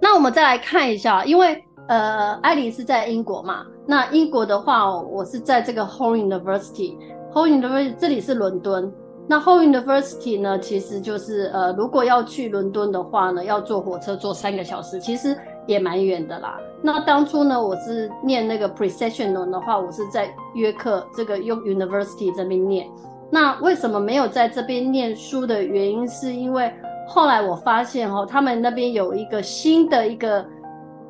[0.00, 3.66] 那我们再来看一下，因为呃，艾琳是在英国嘛。
[3.86, 8.92] 那英国的话，我是在这个 Home University，Home University 这里是伦敦。
[9.26, 16.58] 那 Home University 呢，其实就是呃，如果要去伦敦的话呢，要坐火车坐三个小时，其实也蛮远的啦。
[16.82, 22.88] 那当初呢，我是念那个 Precessional 的话，我是在约克这个 University 这边念。
[23.30, 26.72] 那为什么没有在这边念书的原因，是因为。
[27.06, 30.42] 后来我发现哦，他们那边有一个新的一个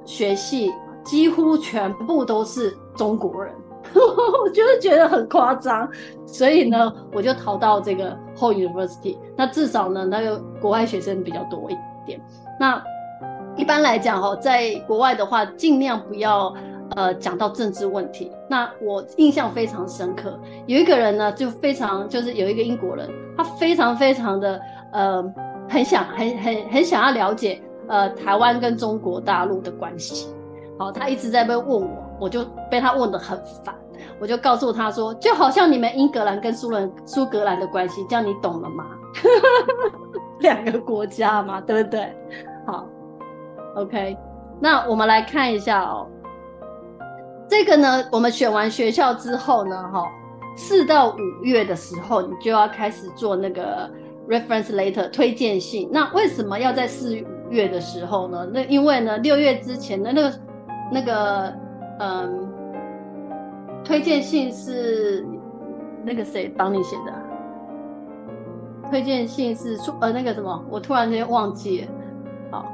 [0.05, 0.73] 学系，
[1.05, 3.55] 几乎全部都是中国人，
[4.43, 5.89] 我就是觉得很夸张，
[6.27, 9.17] 所以呢，我就逃到这个 Hull University。
[9.37, 12.21] 那至少呢，那个国外学生比较多一点。
[12.59, 12.83] 那
[13.57, 16.53] 一般来讲哦，在国外的话，尽量不要
[16.97, 18.31] 呃讲到政治问题。
[18.49, 24.61] 那我印象非常深刻，有一个人呢，就非常就是有一个英国人，他非常非常的
[24.93, 25.35] 呃。
[25.67, 30.29] 很想很很很想要了解，呃，台湾跟中国大陆的关系。
[30.79, 31.89] 好，他一直在被问我，
[32.21, 33.75] 我就被他问得很烦，
[34.21, 38.85] 我就告诉他说，就好像你们英格兰跟苏伦苏格兰的关系，这样你懂了吗？
[40.41, 42.17] 两个国家嘛，对不对？
[42.67, 42.87] 好
[43.77, 44.17] ，OK，
[44.61, 46.07] 那我们来看一下哦。
[47.49, 50.07] 这个呢，我们选完学校之后呢，哈，
[50.57, 53.91] 四到五月的时候，你就要开始做那个。
[54.27, 57.15] Reference letter 推荐信，那为什么要在四
[57.51, 58.49] 月的时候呢？
[58.51, 60.39] 那因为呢，六月之前的那个
[60.91, 61.53] 那个
[61.99, 62.54] 嗯，
[63.85, 65.25] 推荐信是
[66.03, 67.13] 那个谁帮你写的？
[68.91, 71.89] 推荐信是出呃那个什么，我突然间忘记了。
[72.51, 72.67] 好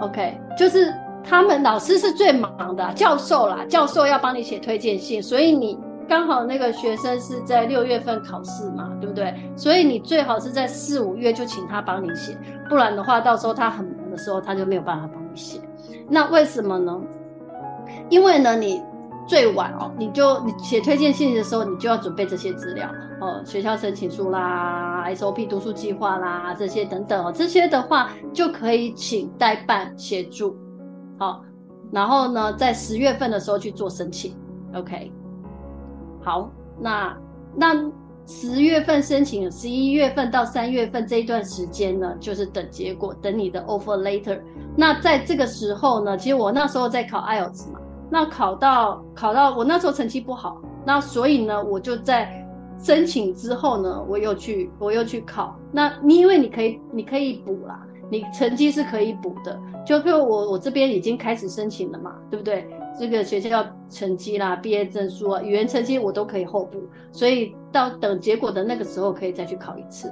[0.00, 5.78] ，OK，就是他们老师是最忙的，教授啦，教授要帮你写推荐信，所以你。
[6.08, 9.34] 刚好那个学生是在六月份考试嘛，对不对？
[9.54, 12.34] 所以你最好是在四五月就请他帮你写，
[12.66, 15.60] 不然的话，到时候他很忙的时候，他就没有办法帮你写。
[16.08, 16.98] 那为什么呢？
[18.08, 18.82] 因为呢，你
[19.28, 30.56] 最晚哦，你就你写推荐信的时候，你就要准备这些资料哦，学校申请书啦、SOP 读书计划啦这些等等哦，这些的话就可以请代办协助，
[31.18, 31.44] 好，
[31.92, 34.34] 然后呢，在十月份的时候去做申请
[34.74, 35.12] ，OK。
[36.20, 37.16] 好，那
[37.54, 37.74] 那
[38.26, 44.38] 十月份申请，十一月份到三月份这一段时间呢，就是等结果，等你的 offer later。
[44.76, 47.80] 那在这个时候呢，其实我那时候在考 IELTS 嘛，
[48.10, 52.46] 那考到考到我那时候成绩不好，那所以呢，我就在
[52.78, 55.54] 申请之后呢，我又去我又去考。
[55.72, 62.66] 那你因为你可以你可以补啦，你成绩是可以补的，就比如我我这边已经开始申请了嘛，对不对？
[62.98, 70.10] 这个学校成绩啦、毕业证书啊、语言成绩我都可以后补，所以到等结果的那个时候可以再去考一次。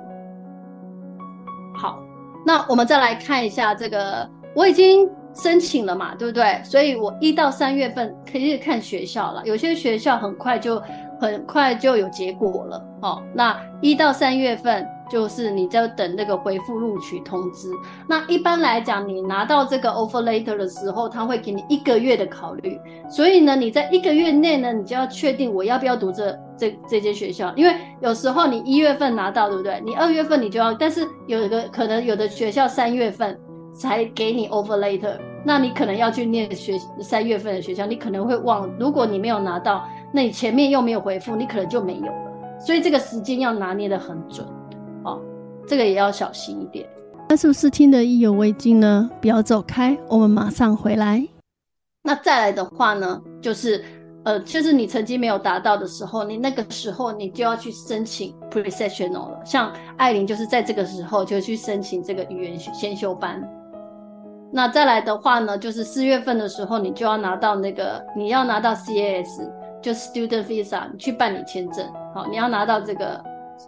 [1.74, 1.98] 好，
[2.44, 5.10] 那我们再来看一下这个，我已经
[5.42, 6.60] 申请了嘛，对不对？
[6.64, 10.82] 所以我一到三月份可以看学校了，有些学校很快就
[11.20, 13.22] 很快就有结果了哦。
[13.34, 14.86] 那一到三月份。
[15.08, 17.70] 就是你在等那个回复录取通知。
[18.08, 22.76] 那一般来讲，你拿到这个 offer letter 的时候，他会给你一个月的考虑。
[23.08, 27.52] 所以呢，你在一个月内呢，你就要确定我要不要读这这这间学校。
[27.54, 29.80] 因为有时候你一月份拿到，对不对？
[29.86, 33.38] 你二月份你就要，但是有一个可能有的学校三月份
[33.72, 35.16] 才给你 offer letter，
[35.46, 38.68] 那你可能要去念学三月份的学校，你可能会忘。
[38.80, 42.58] 如果你没有拿到，那你前面又没有回复，你可能就没有了。
[42.58, 44.44] 所以这个时间要拿捏的很准。
[45.04, 45.22] 哦，
[45.64, 46.84] 这个也要小心一点。
[47.28, 49.08] 那是不是听得意犹未尽呢？
[49.20, 51.24] 不要走开，我们马上回来。
[52.02, 53.84] 那再来的话呢，就是
[54.24, 59.40] 呃，就是你成绩没有达到的时候，你那个时候你就要去申请 pre-sessional 了。
[59.44, 63.40] 像艾琳就是在这个时候就去申请这个语言先修班。
[64.56, 69.46] 那再来的话呢，就是四月份的时候，你就要拿到那个你要拿到 CAS，
[69.82, 71.86] 就 Student Visa，你去办理签证。
[72.14, 73.22] 好，你要拿到这个。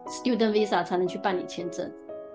[0.06, 1.90] Student Visa 才能去办理签证。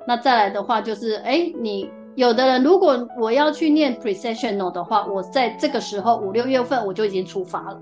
[0.08, 7.80] 那再来的话就是，哎，你有的人如果我要去念 Precessional 的话，我在这个时候五六月份我就已经出发了。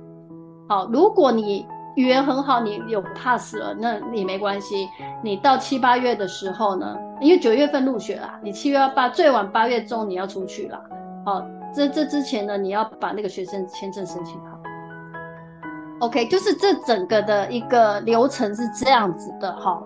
[0.67, 4.87] 好，如果你语言很好，你有 pass 了，那你没关系。
[5.21, 10.81] 你到七八月的时候呢，因为九月份入学啦，你七月八最晚八月中你要出去啦。
[11.25, 14.57] 好，这这之前呢，你要把那个学生签证申请好。
[15.99, 19.81] OK，就是这整个的一个流程是这样子的哈。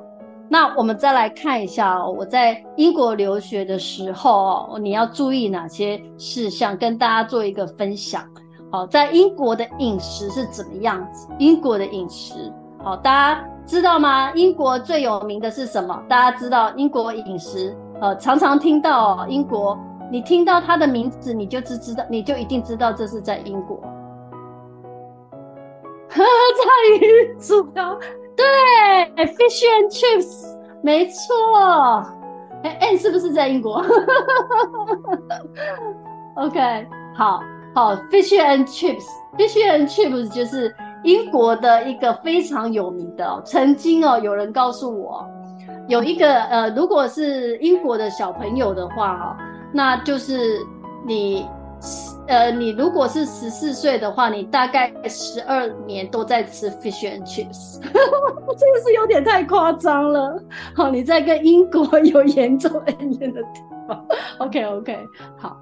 [0.48, 4.32] 那我们再来看一下哦，我在英国留学的时候
[4.74, 8.24] 哦，你要注意哪些事项，跟大家做一个分享。
[8.76, 11.30] 好，在英国的饮食是怎么样子？
[11.40, 12.52] 英国的饮食，
[12.84, 14.30] 好，大家知道吗？
[14.34, 15.98] 英国最有名的是什么？
[16.10, 19.80] 大家知道英国饮食，呃，常常听到哦，英国，
[20.12, 23.80] 你听到它的名字，你就知知道，你就一定知道这是在英国。
[26.10, 26.26] 在
[27.00, 27.98] 于薯条，
[28.36, 28.46] 对
[29.26, 32.06] ，fish and chips，没错。
[32.64, 33.82] 哎，Anne 是不是在英国？
[36.36, 36.86] OK，
[37.16, 37.42] 好
[37.76, 43.42] 好，fish and chips，fish and chips 就是英国的一个非常有名的哦。
[43.46, 45.24] 曾经哦，有人告诉我，
[45.90, 49.36] 有一个呃，如果是英国的小朋友的话哦，
[49.74, 50.60] 那就是
[51.06, 51.46] 你。
[52.28, 57.92] 呃，你如果是十四岁的话，你大概十二年都在吃 fish and chips， 这
[58.72, 60.36] 个是有点太夸张了。
[60.74, 64.04] 好，你在跟英国有严重 恩怨的地方。
[64.40, 64.98] OK OK，
[65.38, 65.56] 好，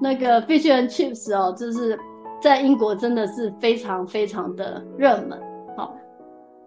[0.00, 1.98] 那个 fish and chips 哦，就是
[2.40, 5.40] 在英国真的是非常非常的热门。
[5.76, 5.94] 好，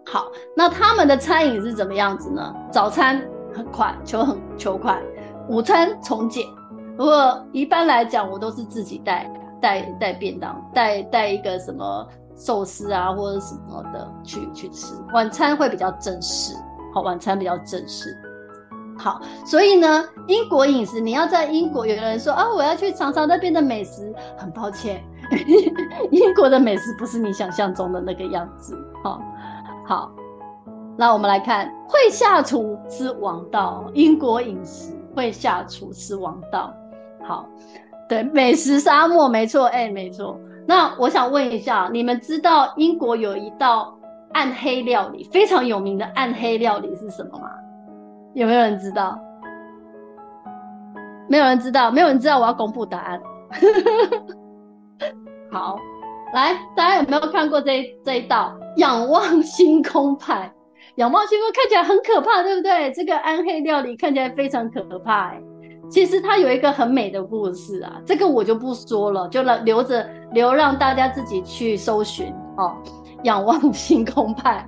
[0.06, 2.54] 好，那他们的餐饮是怎么样子呢？
[2.70, 3.22] 早餐
[3.54, 5.02] 很快，求很求快，
[5.48, 6.44] 午餐从简。
[6.96, 14.94] 不过一般来讲，我都是自己带带带便当，带带一个什么寿司啊或者什么的去去吃。
[15.14, 16.54] 晚餐会比较正式，
[16.92, 18.14] 好，晚餐比较正式。
[19.02, 25.02] 好，所以呢，英国饮食，你要在英国，有的人说啊，我要去尝尝那边的美食，很抱歉，
[26.12, 28.78] 英国的美食不是你想象中的那个样子。
[29.02, 29.20] 好，
[29.84, 30.12] 好，
[30.96, 36.72] 那我们来看，会下厨是王道，英国饮食会下厨是王道。
[37.24, 37.44] 好，
[38.08, 40.38] 对，美食沙漠没错，哎，没错。
[40.64, 43.98] 那我想问一下，你们知道英国有一道
[44.32, 47.50] 暗黑料理，非常有名的暗黑料理是什么吗？
[48.34, 49.18] 有没有人知道？
[51.28, 53.20] 没有人知道，没有人知道，我要公布答案。
[55.50, 55.78] 好，
[56.34, 60.50] 来，大家有没有看过这这一道仰望星空派？
[60.96, 62.90] 仰望星空看起来很可怕，对不对？
[62.92, 65.40] 这个暗黑料理看起来非常可怕，哎。
[65.90, 72.74] 其实它有一个很美的故事啊，这个我就不说了，就让留着留让大家自己去搜寻哦。
[73.24, 74.66] 仰望星空派，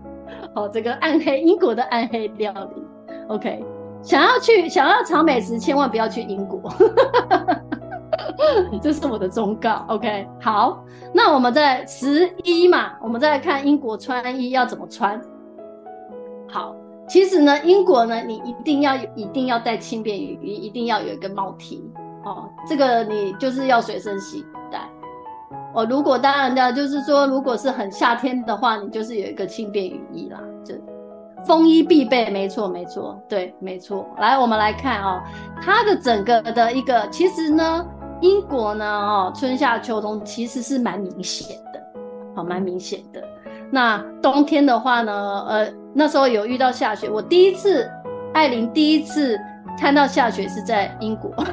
[0.55, 2.83] 哦，这个暗黑英国的暗黑料理
[3.29, 3.65] ，OK。
[4.03, 6.61] 想要去想要尝美食，千万不要去英国，
[8.83, 10.29] 这是我的忠告，OK。
[10.41, 15.21] 好，那我们在十一嘛，我们再来看英国穿衣要怎么穿，
[16.49, 16.77] 好。
[17.07, 21.83] 其实呢，英国呢，你一定要一定要带轻便雨衣，一定要有一个帽 T
[22.25, 22.49] 哦。
[22.67, 24.81] 这个你就是要随身携带
[25.75, 25.85] 哦。
[25.85, 30.41] 如果当然的，就是说，如果是很夏天的话，你就是有一个轻便雨衣啦。
[30.65, 30.75] 这
[31.47, 34.09] 风衣必备，没错没错，对，没错。
[34.19, 35.23] 来，我们来看哦，
[35.61, 37.87] 它的整个的一个，其实呢，
[38.21, 41.81] 英国呢，哦，春夏秋冬其实是蛮明显的，
[42.35, 43.23] 好，蛮明显的。
[43.71, 47.11] 那冬天的话呢，呃，那时候有遇到下雪。
[47.11, 47.91] 我第一次，
[48.33, 49.39] 艾琳第一次
[49.79, 51.33] 看到下雪是在英国，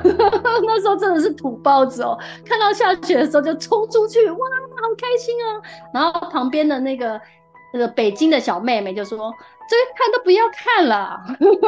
[0.64, 2.18] 那时候真的是土包子哦。
[2.46, 5.48] 看到下雪的时候就冲出去，哇，好开心啊。
[5.94, 7.20] 然后旁边的那个
[7.74, 9.34] 那个北京的小妹妹就说
[9.72, 11.18] ：“这看都不要看了，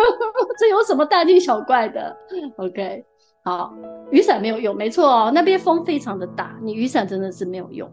[0.59, 2.13] 这有什么大惊小怪的
[2.57, 3.05] ？”OK，
[3.45, 3.73] 好，
[4.11, 7.89] 雨伞没有用，没错哦，那边风非常的大，你雨伞真的是没有用。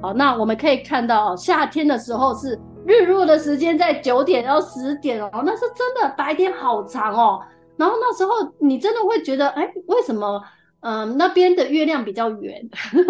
[0.00, 7.38] 好，那我们可以看到，夏天的时候是日落的时间在九点到十点哦，那是真的白天好长哦。
[7.76, 10.42] 然后那时候你真的会觉得，哎，为什么？
[10.80, 12.60] 嗯，那边的月亮比较圆，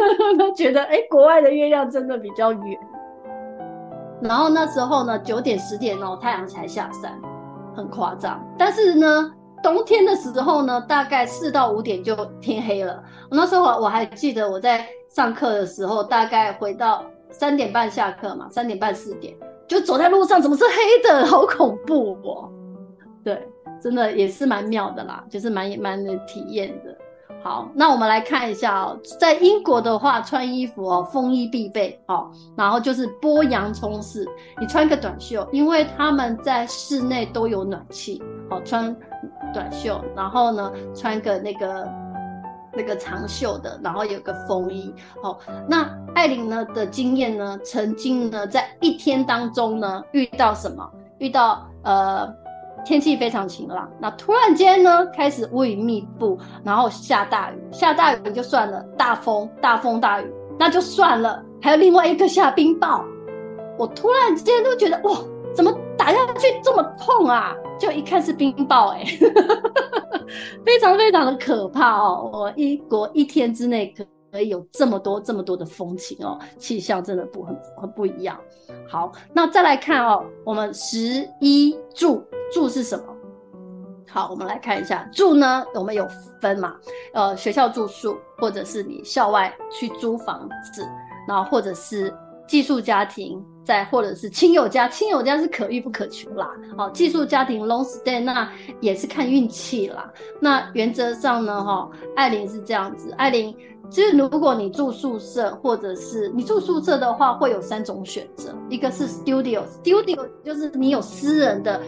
[0.56, 2.78] 觉得哎，国外的月亮真的比较圆。
[4.22, 7.20] 然后那时候呢，九点十点哦，太阳才下山，
[7.74, 8.40] 很夸张。
[8.56, 13.02] 但是呢，冬天的时候呢，大概四到五点就天黑了。
[13.30, 19.34] 我那时候我还记得我在上课的时候，大概回到三点半下课嘛，三点半四点
[19.66, 21.26] 就走在路上，怎么是黑的？
[21.26, 22.48] 好恐怖哦！
[23.24, 23.48] 对，
[23.80, 26.96] 真的也是蛮妙的啦，就是蛮蛮能体验的。
[27.42, 34.24] 好，那我们来看一下哦，在英国的话，穿衣服哦，风衣必备哦，然后就是剥洋葱式，
[34.60, 38.94] 你穿个短袖，因为他们在室内都有暖气，哦，穿
[39.52, 41.90] 短袖，然后呢，穿个那个
[42.72, 45.36] 那个长袖的，然后有个风衣，哦，
[45.68, 50.88] 那艾琳呢的经验呢，曾经呢在一天当中呢遇到什么？
[51.18, 52.41] 遇到呃。
[52.84, 63.02] 天气非常晴朗，那突然间呢，开始乌云密布，然后下大雨，下大雨就算了，大风，大风大雨那就算了，还有另外一个下冰雹，
[63.78, 65.16] 我突然之间都觉得哇，
[65.54, 67.54] 怎么打下去这么痛啊？
[67.78, 69.04] 就一看是冰雹，哎，
[70.64, 72.30] 非常非常的可怕哦！
[72.32, 74.04] 我一国一天之内可。
[74.32, 78.40] 可以有这么多这么多的风情哦，气象真的不很很不一样。
[78.88, 83.04] 好，那再来看哦，我们十一住住是什么？
[84.08, 86.08] 好，我们来看一下住呢，我们有
[86.40, 86.76] 分嘛？
[87.12, 90.82] 呃，学校住宿，或者是你校外去租房子，
[91.28, 92.12] 然后或者是
[92.46, 96.50] 寄宿家庭，再或者是亲友家，亲友家是可遇不可求啦。
[96.76, 98.50] 好，寄宿家庭 long stay 那
[98.80, 100.12] 也是看运气啦。
[100.40, 103.54] 那原则上呢，哈，艾琳是这样子，艾琳。
[103.90, 108.54] 其实，如果你住宿舍，或者是你住宿舍的话，会有三种选择。
[108.70, 111.78] 一个是 studio，studio 就是你有私人的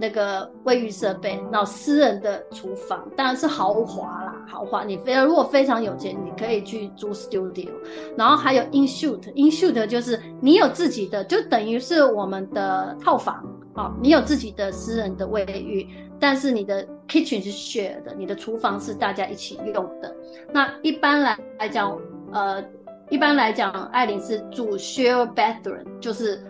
[0.00, 4.84] 那个卫浴设备，然后私人的厨房，当然是豪华啦，豪华。
[4.84, 7.68] 你非如果非常有钱，你可以去租 studio。
[8.16, 13.44] 然后还有 in suite，in suite 就是你有自己的，就等于是我们的套房。
[13.74, 15.86] 哦，你有自己的私人的卫浴，
[16.18, 20.12] 但是你的 kitchen 是 share 的，你的厨房是大家一起用的。
[20.52, 21.96] 那一般来来讲，
[22.32, 22.64] 呃，
[23.08, 26.42] 一般来讲，艾琳是住 share bathroom，就是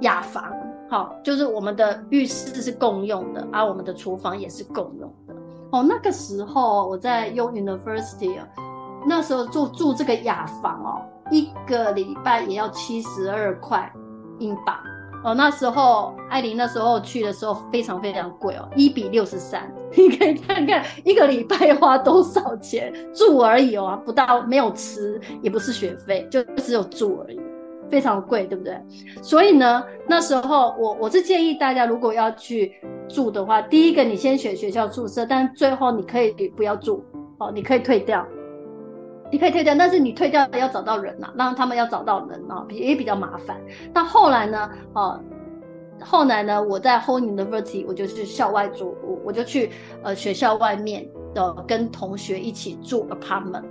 [0.00, 0.53] 雅房。
[0.88, 5.34] 好，就是我们的浴室是共用的，而、我们的厨房也是共用的。
[5.72, 8.38] 哦，那个时候我在用 University，
[9.06, 13.92] 那时候住住这个雅房哦，一个礼拜也要七十二块
[14.38, 14.76] 英镑。
[15.24, 27.40] 哦，那时候艾琳那时候去的时候非常非常贵哦，一比六十三， 你可以看看一个礼拜花多少钱住而已哦，不到没有吃，也不是学费，就只有住而已，
[27.90, 28.78] 非常贵，对不对？
[29.22, 32.72] 所以呢，那时候我我是建议大家如果要去
[33.08, 37.04] 住的话，第一个你先选学校宿舍，但最后你可以不要住
[37.38, 38.26] 哦，你可以退掉。
[39.32, 43.60] 你可以退掉，但是你退掉要找到人呐、啊，让他们要找到人啊，比也比较麻烦。
[43.92, 44.70] 那后来呢？
[44.92, 45.18] 哦，
[46.00, 46.62] 后来呢？
[46.62, 49.70] 我在 Home University，我就去校外住，我，我就去
[50.02, 53.64] 呃学校外面的跟同学一起住 apartment，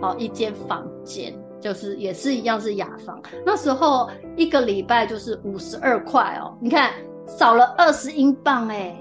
[0.00, 3.20] 哦，一间房间，就是也是一样是雅房。
[3.44, 6.92] 那时候一个礼拜就是五十二块哦，你看
[7.26, 8.96] 少了二十英镑哎，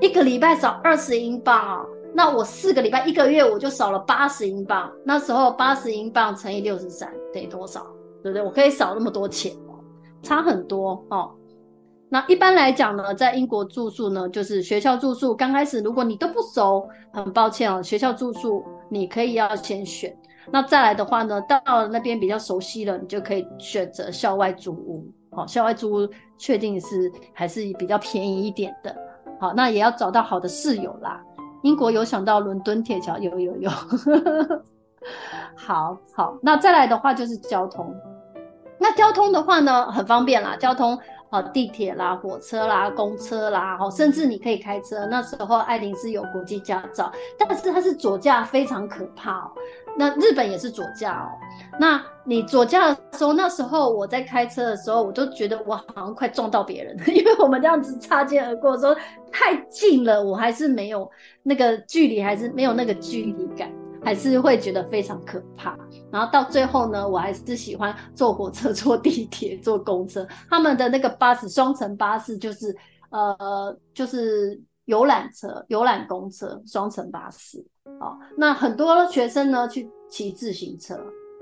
[0.00, 1.86] 一个礼拜少二十英镑哦。
[2.14, 7.86] 那我四个礼拜一个月我就少了八十英镑，那时候八十英镑乘以六十三等于多少？
[8.22, 8.42] 对不对？
[8.42, 9.78] 我可以少那么多钱哦，
[10.22, 11.30] 差很多哦。
[12.08, 15.36] 那一般来讲呢，在英国住宿呢，就是学校住宿。
[15.36, 20.16] 刚开始如果你都不熟，很抱歉哦，学校住宿你可以要先选。
[20.50, 25.06] 那再来的话呢，到那边比较熟悉了，你就可以选择校外租屋。
[25.30, 28.94] 好，校外租屋确定是还是比较便宜一点的。
[29.38, 31.22] 好，那也要找到好的室友啦。
[31.62, 33.70] 英国有想到伦敦铁桥，有有有，
[35.54, 37.94] 好好，那再来的话就是交通，
[38.78, 40.98] 那交通的话呢，很方便啦，交通。
[41.30, 45.06] 哦，地铁啦、火车啦、公车啦，哦，甚至你可以开车。
[45.06, 49.50] 那时候艾琳是有国际驾照，但是它是左驾，非常可怕哦。
[49.96, 51.28] 那日本也是左驾哦。
[51.78, 58.94] 那你左驾的时候，那时候我在开车的时候，我都觉得我好像快撞到别人了， 因为我们这样子擦肩而过的时候
[59.30, 61.10] 太近了，我还是没有
[61.42, 63.70] 那个距离，还是没有那个距离感。
[64.04, 65.76] 还是会觉得非常可怕。
[66.10, 70.26] 然后到最后呢，我还是喜欢坐火车、坐地铁、坐公车。
[70.48, 72.74] 他们的那个巴士，双层巴士就是
[73.10, 77.64] 呃，就是游览车、游览公车、双层巴士。
[78.00, 80.98] 好，那很多学生呢去骑自行车。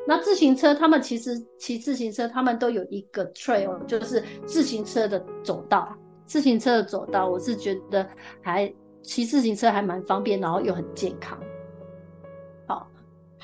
[0.09, 5.93] 那自行车，他们其实骑自行车，他们都有一个 trail，就是自行车的走道。
[6.25, 8.07] 自行车的走道，我是觉得
[8.41, 11.37] 还骑自行车还蛮方便，然后又很健康。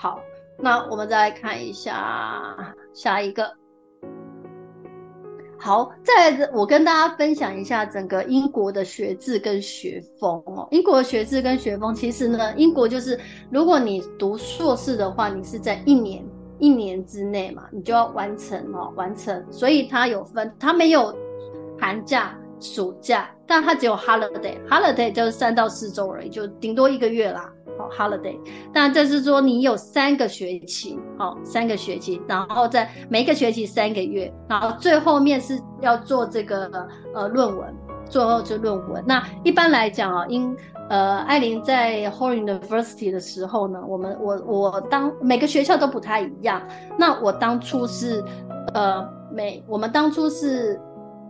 [0.02, 0.20] 好，
[0.58, 3.48] 那我们再来看一下下一个。
[5.60, 10.66] 好，再来我跟大家分享一下整个英国的学制跟学风哦。
[10.72, 13.16] 英国的学制跟学风，其实呢，英国就是
[13.48, 16.26] 如果你读硕士的话，你是在一年。
[16.58, 19.44] 一年之内嘛，你就要完成哦，完成。
[19.52, 21.16] 所以它有分，它没有
[21.78, 27.52] 寒假、暑假，但它只有 holiday，holiday 就是三到四周而已，就顶多一个月啦。
[27.78, 28.38] 哦，holiday。
[28.72, 36.70] 但这是说你有三个学期，哦，三个学期，然后在每个学期三个月，然后最后面是要做这个
[37.14, 37.74] 呃论文，
[38.08, 39.02] 最后就论文。
[39.06, 40.56] 那一般来讲啊，因
[40.88, 46.60] 呃，艾琳在 Hull University 的时候呢，我们我我当每个学校都不太一样。
[46.98, 48.22] 那我当初是，
[48.74, 50.78] 呃，每我们当初是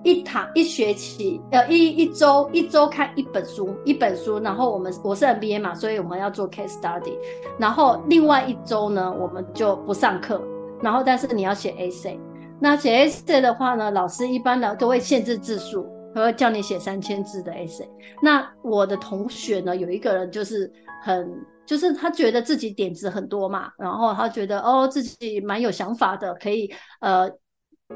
[0.05, 4.38] 一堂一学期，呃，一一周一周看一本书，一本书。
[4.40, 7.16] 然后我们我是 MBA 嘛，所以我们要做 case study。
[7.59, 10.42] 然后另外一周呢，我们就不上课。
[10.82, 12.18] 然后但是你要写 essay。
[12.61, 15.86] 那写 essay 的话呢，老师一般呢都会限制字数。
[16.14, 17.88] 他会叫你写三千字的 essay。
[18.20, 20.70] 那我的同学呢，有一个人就是
[21.03, 21.32] 很，
[21.64, 27.30] 就是他觉得自己点子很多嘛，然后他觉得哦，自己蛮有想法的，可以呃，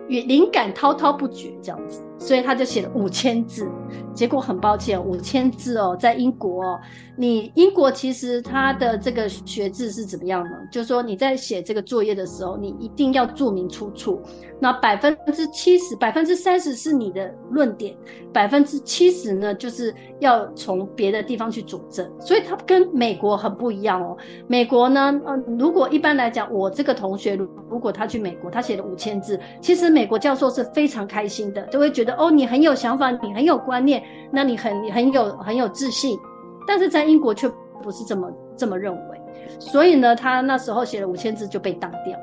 [0.09, 3.69] 与灵感滔滔不绝这样子，所以他就写了五千字。
[4.15, 6.81] 结果很抱歉，五千字哦，在英国哦，
[7.19, 10.53] 你英国其实它的这个学制是怎么样呢？
[10.73, 14.23] 就是说你在写这个作业的时候，你一定要注明出处。
[14.59, 17.95] 那百分之七十、百分之三十是你的论点，
[18.33, 22.11] 百分之七十呢，就是要从别的地方去佐证。
[22.19, 24.17] 所以它跟美国很不一样哦。
[24.47, 27.35] 美国呢，呃，如果一般来讲，我这个同学
[27.69, 34.03] 如果他去美国，他写了五千字，其实美国教授是非常开心的，都会觉哦，你很有想法，你很有观念。
[34.31, 36.19] 那你很你很有很有自信，
[36.67, 37.49] 但是在英国却
[37.83, 39.21] 不是这么这么认为，
[39.59, 42.19] 所以呢，他那时候写了五千字就被当掉，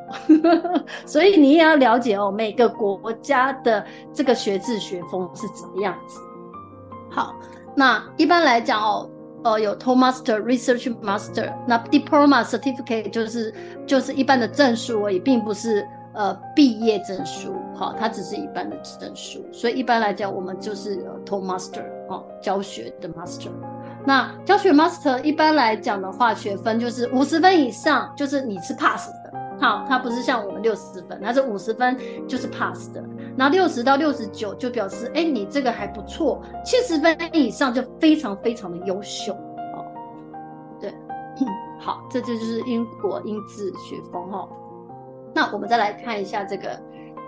[1.05, 6.19] 所以你也要了解哦，每个国家的这个学制学风是怎么样子。
[7.09, 7.33] 好，
[7.75, 9.09] 那一般来讲哦，
[9.43, 13.53] 呃，有 t o Master、Research Master，那 Diploma Certificate 就是
[13.87, 15.87] 就是一般的证书而已，并不是。
[16.15, 23.49] 呃，毕业证书，好，它只是一般的证书，所以一般来讲，我们就是 Toastmaster 哦，教学的 Master。
[24.05, 31.97] 那教学 Master 一般来讲的话，学分就是五十分以上，就是你是 pass 的，好，它不是像我们六十分，它是五十分
[32.27, 33.03] 就是 pass 的。
[33.35, 39.85] 那六十到六十九就表示，哎，你这个还不错，七十分以上就非常非常的优秀哦。
[40.79, 40.93] 对，
[41.79, 44.47] 好，这就是英国英制学风哦。
[45.33, 46.79] 那我们再来看一下这个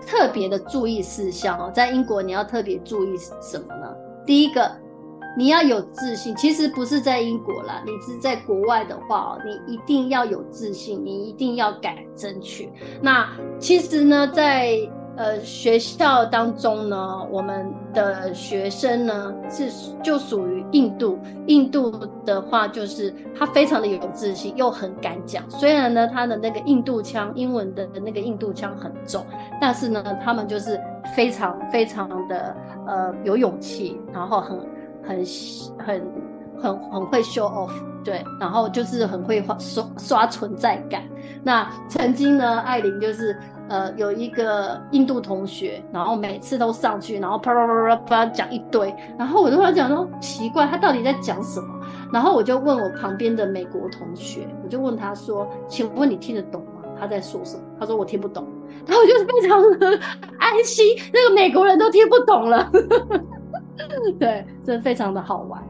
[0.06, 3.94] 特别的注意事项哦，在英国你要特别注意什么呢？
[4.24, 4.70] 第一个，
[5.36, 6.34] 你要有自信。
[6.36, 12.70] 其实不是在英国啦，你是在国外的话，你一定要有自信，你一定要敢争取。
[13.00, 13.28] 那
[13.58, 14.78] 其实呢，在
[15.16, 19.70] 呃，学校当中呢，我们的学生呢是
[20.02, 21.18] 就属于印度。
[21.46, 21.90] 印度
[22.26, 25.42] 的话，就是他非常的有自信，又很敢讲。
[25.48, 29.24] 虽然呢，他的那个印度腔，英文的那个印度腔很重，
[29.58, 30.78] 但是呢，他们就是
[31.14, 32.54] 非常非常的
[32.86, 34.58] 呃有勇气，然后很
[35.02, 35.24] 很
[35.78, 36.12] 很
[36.58, 37.72] 很很会 show off，
[38.04, 41.02] 对，然后就是很会刷刷存在感。
[41.42, 43.34] 那曾经呢，艾琳就是。
[43.68, 51.80] 呃，有一个印度同学，然后每次都上去，然后啪啪啪啪啪讲一堆，然后我就会讲说奇怪，他到底在讲什么？
[52.12, 56.82] 然后我就问我旁边的美国同学，我就问他说：“请问你听得懂吗？
[56.98, 58.46] 他在说什么？”他说：“我听不懂。”
[58.86, 59.98] 然后我就非常的
[60.38, 62.70] 安心，那个美国人都听不懂了，
[64.20, 65.60] 对，这非常的好玩。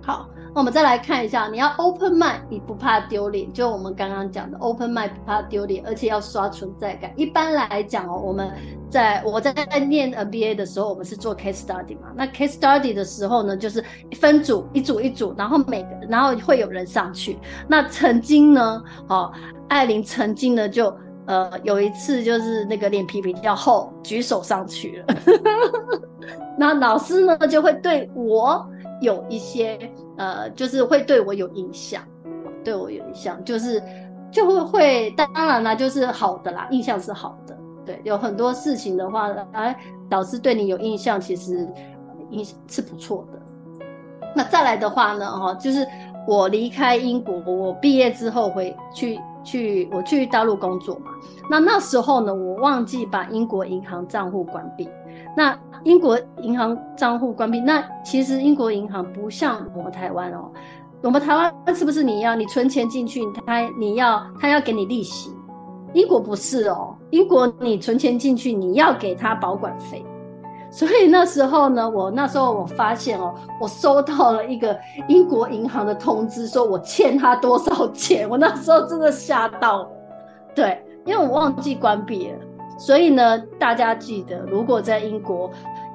[0.00, 0.28] 好。
[0.52, 7.12] 那我们再来看一下，你要 open mind，你不怕丢脸，就我们刚刚讲的 open mind 不怕丢脸，而且要刷存在感。
[7.16, 8.50] 一般来讲哦，我们
[8.88, 12.08] 在我在念 MBA 的时候，我们是做 case study 嘛。
[12.16, 13.84] 那 case study 的时候呢，就是
[14.16, 17.38] 分组，一组一组，然后每个然后会有人上去。
[17.68, 19.30] 那曾经呢，哦，
[19.68, 20.92] 艾琳曾经呢就
[21.26, 25.14] 呃有一次就是那个脸皮比较厚，举手上去了，
[26.58, 28.68] 那老师呢就会对我。
[29.00, 29.78] 有一些
[30.20, 32.02] 呃，就是会对我有影响，
[32.62, 33.82] 对我有印象，就是
[34.30, 37.56] 就会会，当然啦，就是好的啦，印象是好的。
[37.86, 39.74] 对，有很多事情的话，哎，
[40.10, 41.66] 导师对你有印象，其实
[42.28, 43.88] 印是不错的。
[44.36, 45.86] 那再来的话呢，哈，就是
[46.28, 51.12] 我离开英国，我毕业之后回去去，我去大陆工作嘛。
[51.48, 54.86] 那那时候呢，我忘记把英国银行账户关闭。
[55.36, 60.50] 那英国银行账户关闭，那其实英国银行不像我们台湾哦，
[61.02, 65.30] 我们台湾是不是你要你存钱进去，他你要他要给你利息？
[65.92, 70.04] 英国不是哦，英国你存钱进去，你要给他保管费。
[70.70, 74.78] 所以那时候呢，我那时候我发现哦，我收到了一个
[75.08, 78.28] 英国银行的通知，说我欠他多少钱。
[78.28, 79.90] 我那时候真的吓到了，
[80.54, 82.38] 对，因为我忘记关闭了。
[82.80, 85.50] 所以呢，大家记得，如果在英国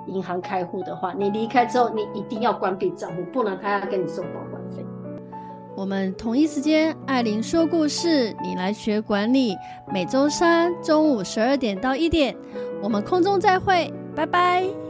[0.06, 4.86] 银行开户的话，你离开之后，你一定要关闭账户，不然他要跟你收保管费。
[5.76, 9.58] 我们同一时间，艾琳说故事，你来学管理，
[9.92, 12.36] 每周三中午十二点到一点，
[12.84, 13.92] 我们空中再会。
[14.16, 14.85] 拜拜。